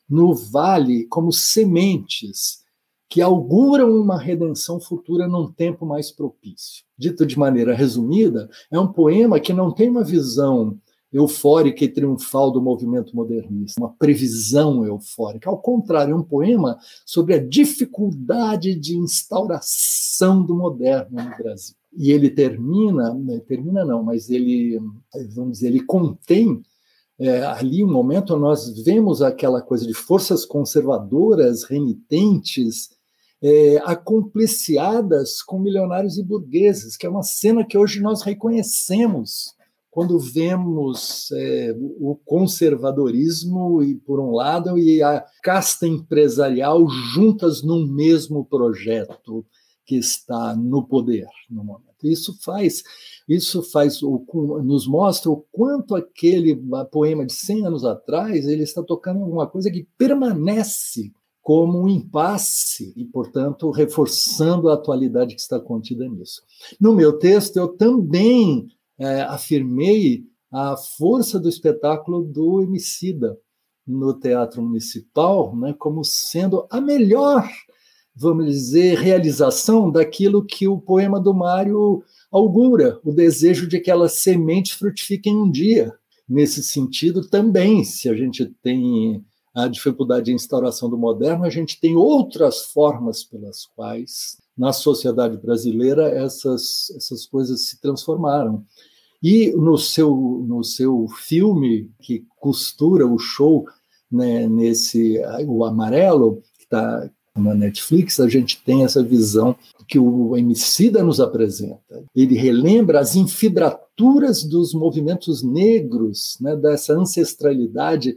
[0.09, 2.65] no vale como sementes
[3.11, 6.83] que auguram uma redenção futura num tempo mais propício.
[6.97, 10.81] Dito de maneira resumida, é um poema que não tem uma visão
[11.15, 15.49] eufórica e triunfal do movimento modernista, uma previsão eufórica.
[15.49, 21.77] Ao contrário, é um poema sobre a dificuldade de instauração do moderno no Brasil.
[21.97, 24.81] E ele termina, né, termina não, mas ele,
[25.35, 26.61] vamos dizer, ele contém
[27.17, 32.91] é, ali um momento nós vemos aquela coisa de forças conservadoras, renitentes,
[33.41, 39.55] é, acompliciadas com milionários e burgueses, que é uma cena que hoje nós reconhecemos
[39.95, 47.87] quando vemos é, o conservadorismo e por um lado e a casta empresarial juntas num
[47.87, 49.47] mesmo projeto
[49.87, 51.95] que está no poder no momento.
[52.03, 52.83] Isso faz
[53.29, 59.23] isso faz nos mostra o quanto aquele poema de 100 anos atrás ele está tocando
[59.23, 66.09] alguma coisa que permanece como um impasse e, portanto, reforçando a atualidade que está contida
[66.09, 66.43] nisso.
[66.81, 68.67] No meu texto, eu também
[68.99, 73.37] é, afirmei a força do espetáculo do Emicida
[73.87, 77.49] no Teatro Municipal né, como sendo a melhor,
[78.15, 84.23] vamos dizer, realização daquilo que o poema do Mário augura, o desejo de que elas
[84.23, 85.93] sementes frutifiquem um dia.
[86.27, 89.23] Nesse sentido, também, se a gente tem
[89.55, 95.37] a dificuldade de instauração do moderno, a gente tem outras formas pelas quais, na sociedade
[95.37, 98.65] brasileira, essas, essas coisas se transformaram.
[99.23, 100.15] E no seu,
[100.47, 103.65] no seu filme, que costura o show
[104.11, 109.57] né, nesse o amarelo, que está na Netflix, a gente tem essa visão
[109.89, 112.05] que o Emicida nos apresenta.
[112.15, 118.17] Ele relembra as infibraturas dos movimentos negros, né, dessa ancestralidade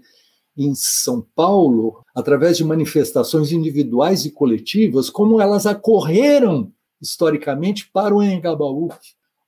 [0.57, 8.23] em São Paulo, através de manifestações individuais e coletivas, como elas ocorreram historicamente para o
[8.23, 8.89] Engabaú,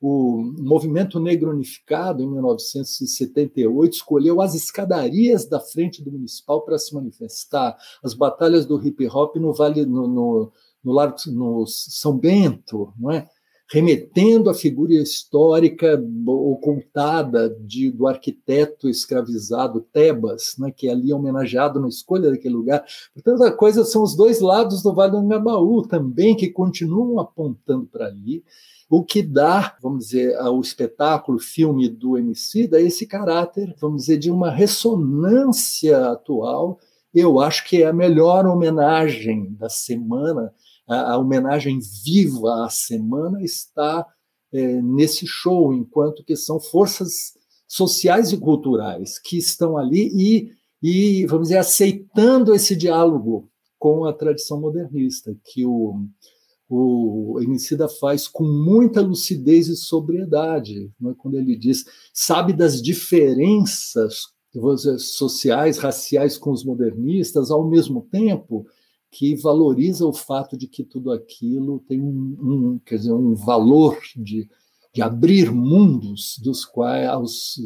[0.01, 6.93] o movimento negro unificado, em 1978, escolheu as escadarias da frente do municipal para se
[6.93, 10.51] manifestar, as batalhas do hip hop no Vale, no, no,
[10.84, 13.28] no, Largo, no São Bento, não é?
[13.72, 21.80] Remetendo à figura histórica ocultada de, do arquiteto escravizado Tebas, né, que é ali homenageado
[21.80, 22.84] na escolha daquele lugar.
[23.13, 27.86] Portanto, a coisa são os dois lados do Vale do Angabaú também, que continuam apontando
[27.86, 28.43] para ali,
[28.89, 34.32] o que dá, vamos dizer, ao espetáculo, filme do Emicida, esse caráter, vamos dizer, de
[34.32, 36.80] uma ressonância atual.
[37.13, 40.51] Eu acho que é a melhor homenagem da semana,
[40.90, 44.06] a, a homenagem viva à semana está
[44.52, 47.38] é, nesse show, enquanto que são forças
[47.68, 54.14] sociais e culturais que estão ali e, e, vamos dizer, aceitando esse diálogo com a
[54.14, 56.08] tradição modernista, que o,
[56.68, 61.14] o Emicida faz com muita lucidez e sobriedade, é?
[61.18, 64.24] quando ele diz, sabe das diferenças
[64.98, 68.66] sociais, raciais com os modernistas, ao mesmo tempo
[69.12, 73.97] que valoriza o fato de que tudo aquilo tem um, um quer dizer, um valor
[74.16, 74.47] de,
[74.93, 77.10] de abrir mundos dos quais,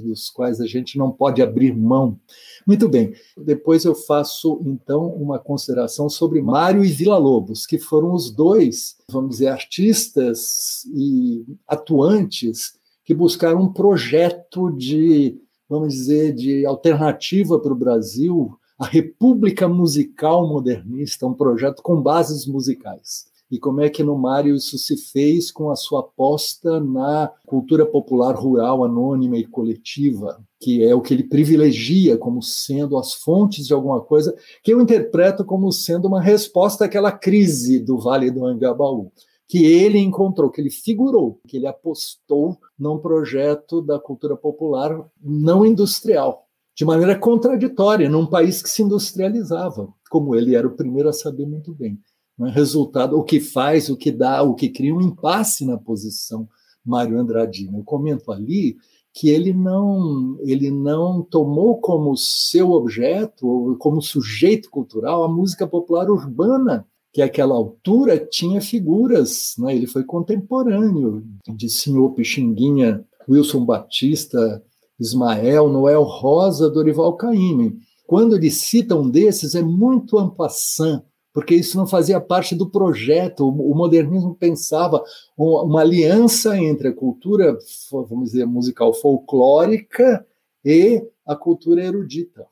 [0.03, 2.19] dos quais a gente não pode abrir mão.
[2.65, 8.13] Muito bem, depois eu faço então uma consideração sobre Mário e Vila Lobos, que foram
[8.13, 12.73] os dois, vamos dizer, artistas e atuantes
[13.03, 15.37] que buscaram um projeto de,
[15.67, 22.45] vamos dizer, de alternativa para o Brasil, a República Musical Modernista, um projeto com bases
[22.45, 23.31] musicais.
[23.49, 27.85] E como é que no Mário isso se fez com a sua aposta na cultura
[27.85, 33.67] popular rural, anônima e coletiva, que é o que ele privilegia como sendo as fontes
[33.67, 38.45] de alguma coisa, que eu interpreto como sendo uma resposta àquela crise do Vale do
[38.45, 39.11] Angabaú
[39.47, 45.63] que ele encontrou, que ele figurou, que ele apostou num projeto da cultura popular não
[45.63, 51.13] industrial, de maneira contraditória, num país que se industrializava, como ele era o primeiro a
[51.13, 51.99] saber muito bem.
[52.37, 52.49] Né?
[52.49, 56.47] Resultado, o que faz, o que dá, o que cria um impasse na posição
[56.85, 57.79] Mário Andradino.
[57.79, 58.75] Eu comento ali
[59.13, 66.09] que ele não ele não tomou como seu objeto, como sujeito cultural, a música popular
[66.09, 69.75] urbana, que àquela altura tinha figuras, né?
[69.75, 74.63] ele foi contemporâneo de Senhor Pixinguinha, Wilson Batista,
[74.99, 77.77] Ismael, Noel Rosa, Dorival Caymmi.
[78.05, 83.47] Quando ele cita um desses, é muito ampassant, porque isso não fazia parte do projeto.
[83.47, 85.03] O modernismo pensava
[85.37, 87.57] uma aliança entre a cultura,
[87.91, 90.25] vamos dizer, musical folclórica
[90.63, 92.45] e a cultura erudita,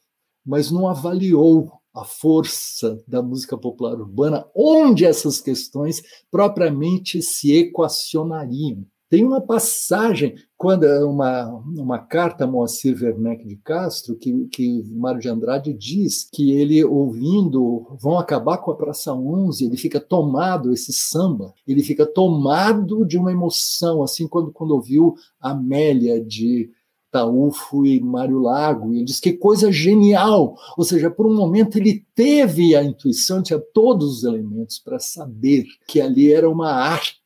[0.46, 8.86] mas não avaliou a força da música popular urbana, onde essas questões propriamente se equacionariam.
[9.12, 15.20] Tem uma passagem, quando uma, uma carta a Moacir Werneck de Castro, que, que Mário
[15.20, 20.72] de Andrade diz que ele, ouvindo Vão Acabar com a Praça 11, ele fica tomado,
[20.72, 26.72] esse samba, ele fica tomado de uma emoção, assim, quando, quando ouviu Amélia de
[27.12, 31.78] Taúfo e Mário Lago, e ele diz que coisa genial, ou seja, por um momento
[31.78, 37.21] ele teve a intuição, tinha todos os elementos para saber que ali era uma arte,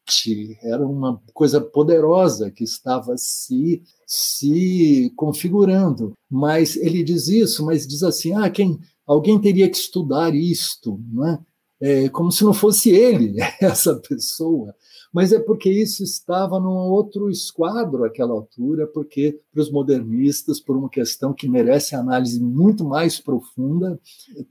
[0.62, 6.14] era uma coisa poderosa que estava se se configurando.
[6.30, 11.28] Mas ele diz isso, mas diz assim, ah, quem alguém teria que estudar isto, não
[11.28, 11.40] é?
[11.82, 14.74] é como se não fosse ele essa pessoa
[15.16, 20.76] mas é porque isso estava num outro esquadro àquela altura, porque para os modernistas, por
[20.76, 23.98] uma questão que merece análise muito mais profunda,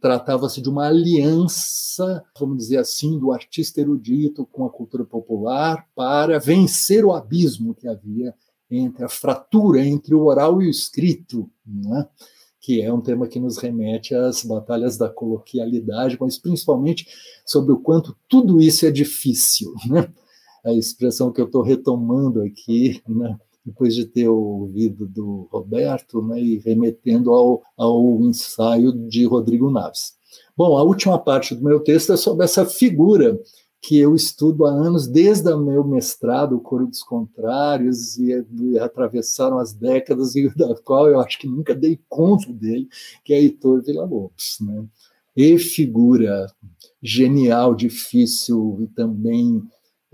[0.00, 6.38] tratava-se de uma aliança, vamos dizer assim, do artista erudito com a cultura popular para
[6.38, 8.34] vencer o abismo que havia
[8.70, 12.08] entre a fratura entre o oral e o escrito, né?
[12.58, 17.06] que é um tema que nos remete às batalhas da coloquialidade, mas principalmente
[17.44, 19.74] sobre o quanto tudo isso é difícil.
[19.90, 20.10] Né?
[20.64, 26.40] A expressão que eu estou retomando aqui, né, depois de ter ouvido do Roberto, né,
[26.40, 30.14] e remetendo ao, ao ensaio de Rodrigo Naves.
[30.56, 33.38] Bom, a última parte do meu texto é sobre essa figura
[33.86, 38.78] que eu estudo há anos, desde o meu mestrado, o Coro dos Contrários, e, e,
[38.78, 42.88] atravessaram as décadas, e da qual eu acho que nunca dei conta dele,
[43.22, 44.56] que é Heitor Villa-Lobos.
[44.62, 44.86] Né?
[45.36, 46.46] E figura
[47.02, 49.62] genial, difícil e também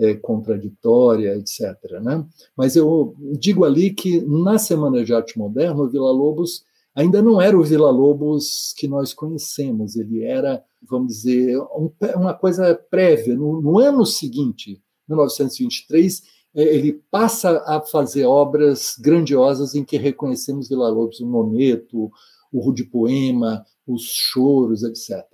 [0.01, 1.77] é, contraditória, etc.
[2.03, 2.25] Né?
[2.57, 7.41] Mas eu digo ali que na Semana de Arte Moderna, o Vila Lobos ainda não
[7.41, 13.37] era o Vila Lobos que nós conhecemos, ele era, vamos dizer, um, uma coisa prévia.
[13.37, 16.23] No, no ano seguinte, 1923,
[16.55, 22.11] é, ele passa a fazer obras grandiosas em que reconhecemos Vila Lobos, o Noneto,
[22.53, 25.25] o Rude Poema, os choros, etc.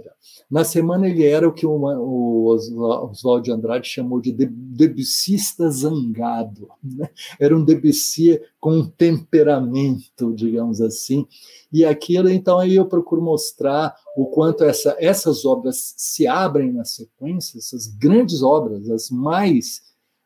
[0.50, 6.68] Na semana ele era o que o Oswald de Andrade chamou de debussista zangado.
[6.82, 7.08] Né?
[7.38, 11.26] Era um Debussy com um temperamento, digamos assim.
[11.72, 16.84] E aquilo, então, aí eu procuro mostrar o quanto essa, essas obras se abrem na
[16.84, 19.82] sequência, essas grandes obras, as mais,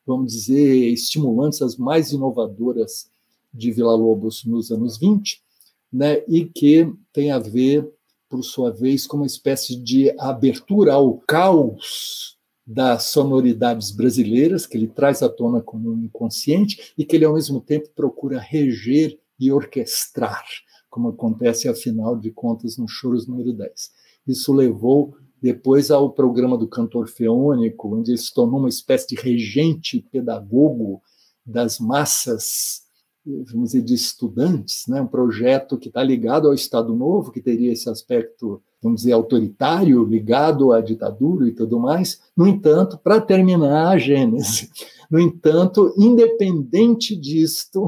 [0.07, 3.11] vamos dizer, estimulantes, as mais inovadoras
[3.53, 5.43] de Vila Lobos nos anos 20,
[5.93, 7.88] né, e que tem a ver
[8.28, 14.86] por sua vez, como uma espécie de abertura ao caos das sonoridades brasileiras, que ele
[14.86, 19.51] traz à tona como um inconsciente e que ele, ao mesmo tempo, procura reger e
[19.51, 20.45] orquestrar,
[20.88, 23.91] como acontece, afinal de contas, no Choros número 10.
[24.28, 29.16] Isso levou depois ao programa do cantor feônico, onde ele se tornou uma espécie de
[29.16, 31.03] regente pedagogo
[31.45, 32.82] das massas
[33.25, 35.01] vamos dizer, de estudantes, né?
[35.01, 40.05] um projeto que está ligado ao Estado Novo, que teria esse aspecto, vamos dizer, autoritário,
[40.05, 42.21] ligado à ditadura e tudo mais.
[42.37, 44.71] No entanto, para terminar a Gênese,
[45.11, 47.87] no entanto, independente disto,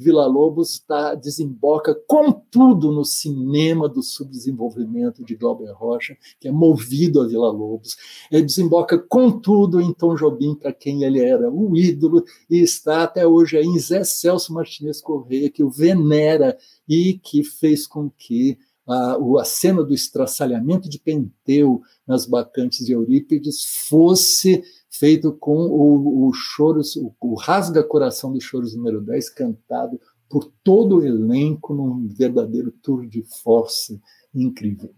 [0.00, 6.50] Vila Lobos tá, desemboca com tudo no cinema do subdesenvolvimento de Glauber Rocha, que é
[6.50, 7.98] movido a Vila Lobos.
[8.32, 13.02] Ele desemboca com tudo em Tom Jobim, para quem ele era o ídolo, e está
[13.02, 16.56] até hoje em Zé Celso Martinez Correia, que o venera
[16.88, 18.56] e que fez com que
[18.88, 24.64] a, a cena do estraçalhamento de Penteu nas bacantes de Eurípides fosse
[25.00, 29.98] feito com o, o Choros, o, o Rasga Coração dos Choros número 10, cantado
[30.28, 33.98] por todo o elenco num verdadeiro tour de force
[34.32, 34.94] incrível.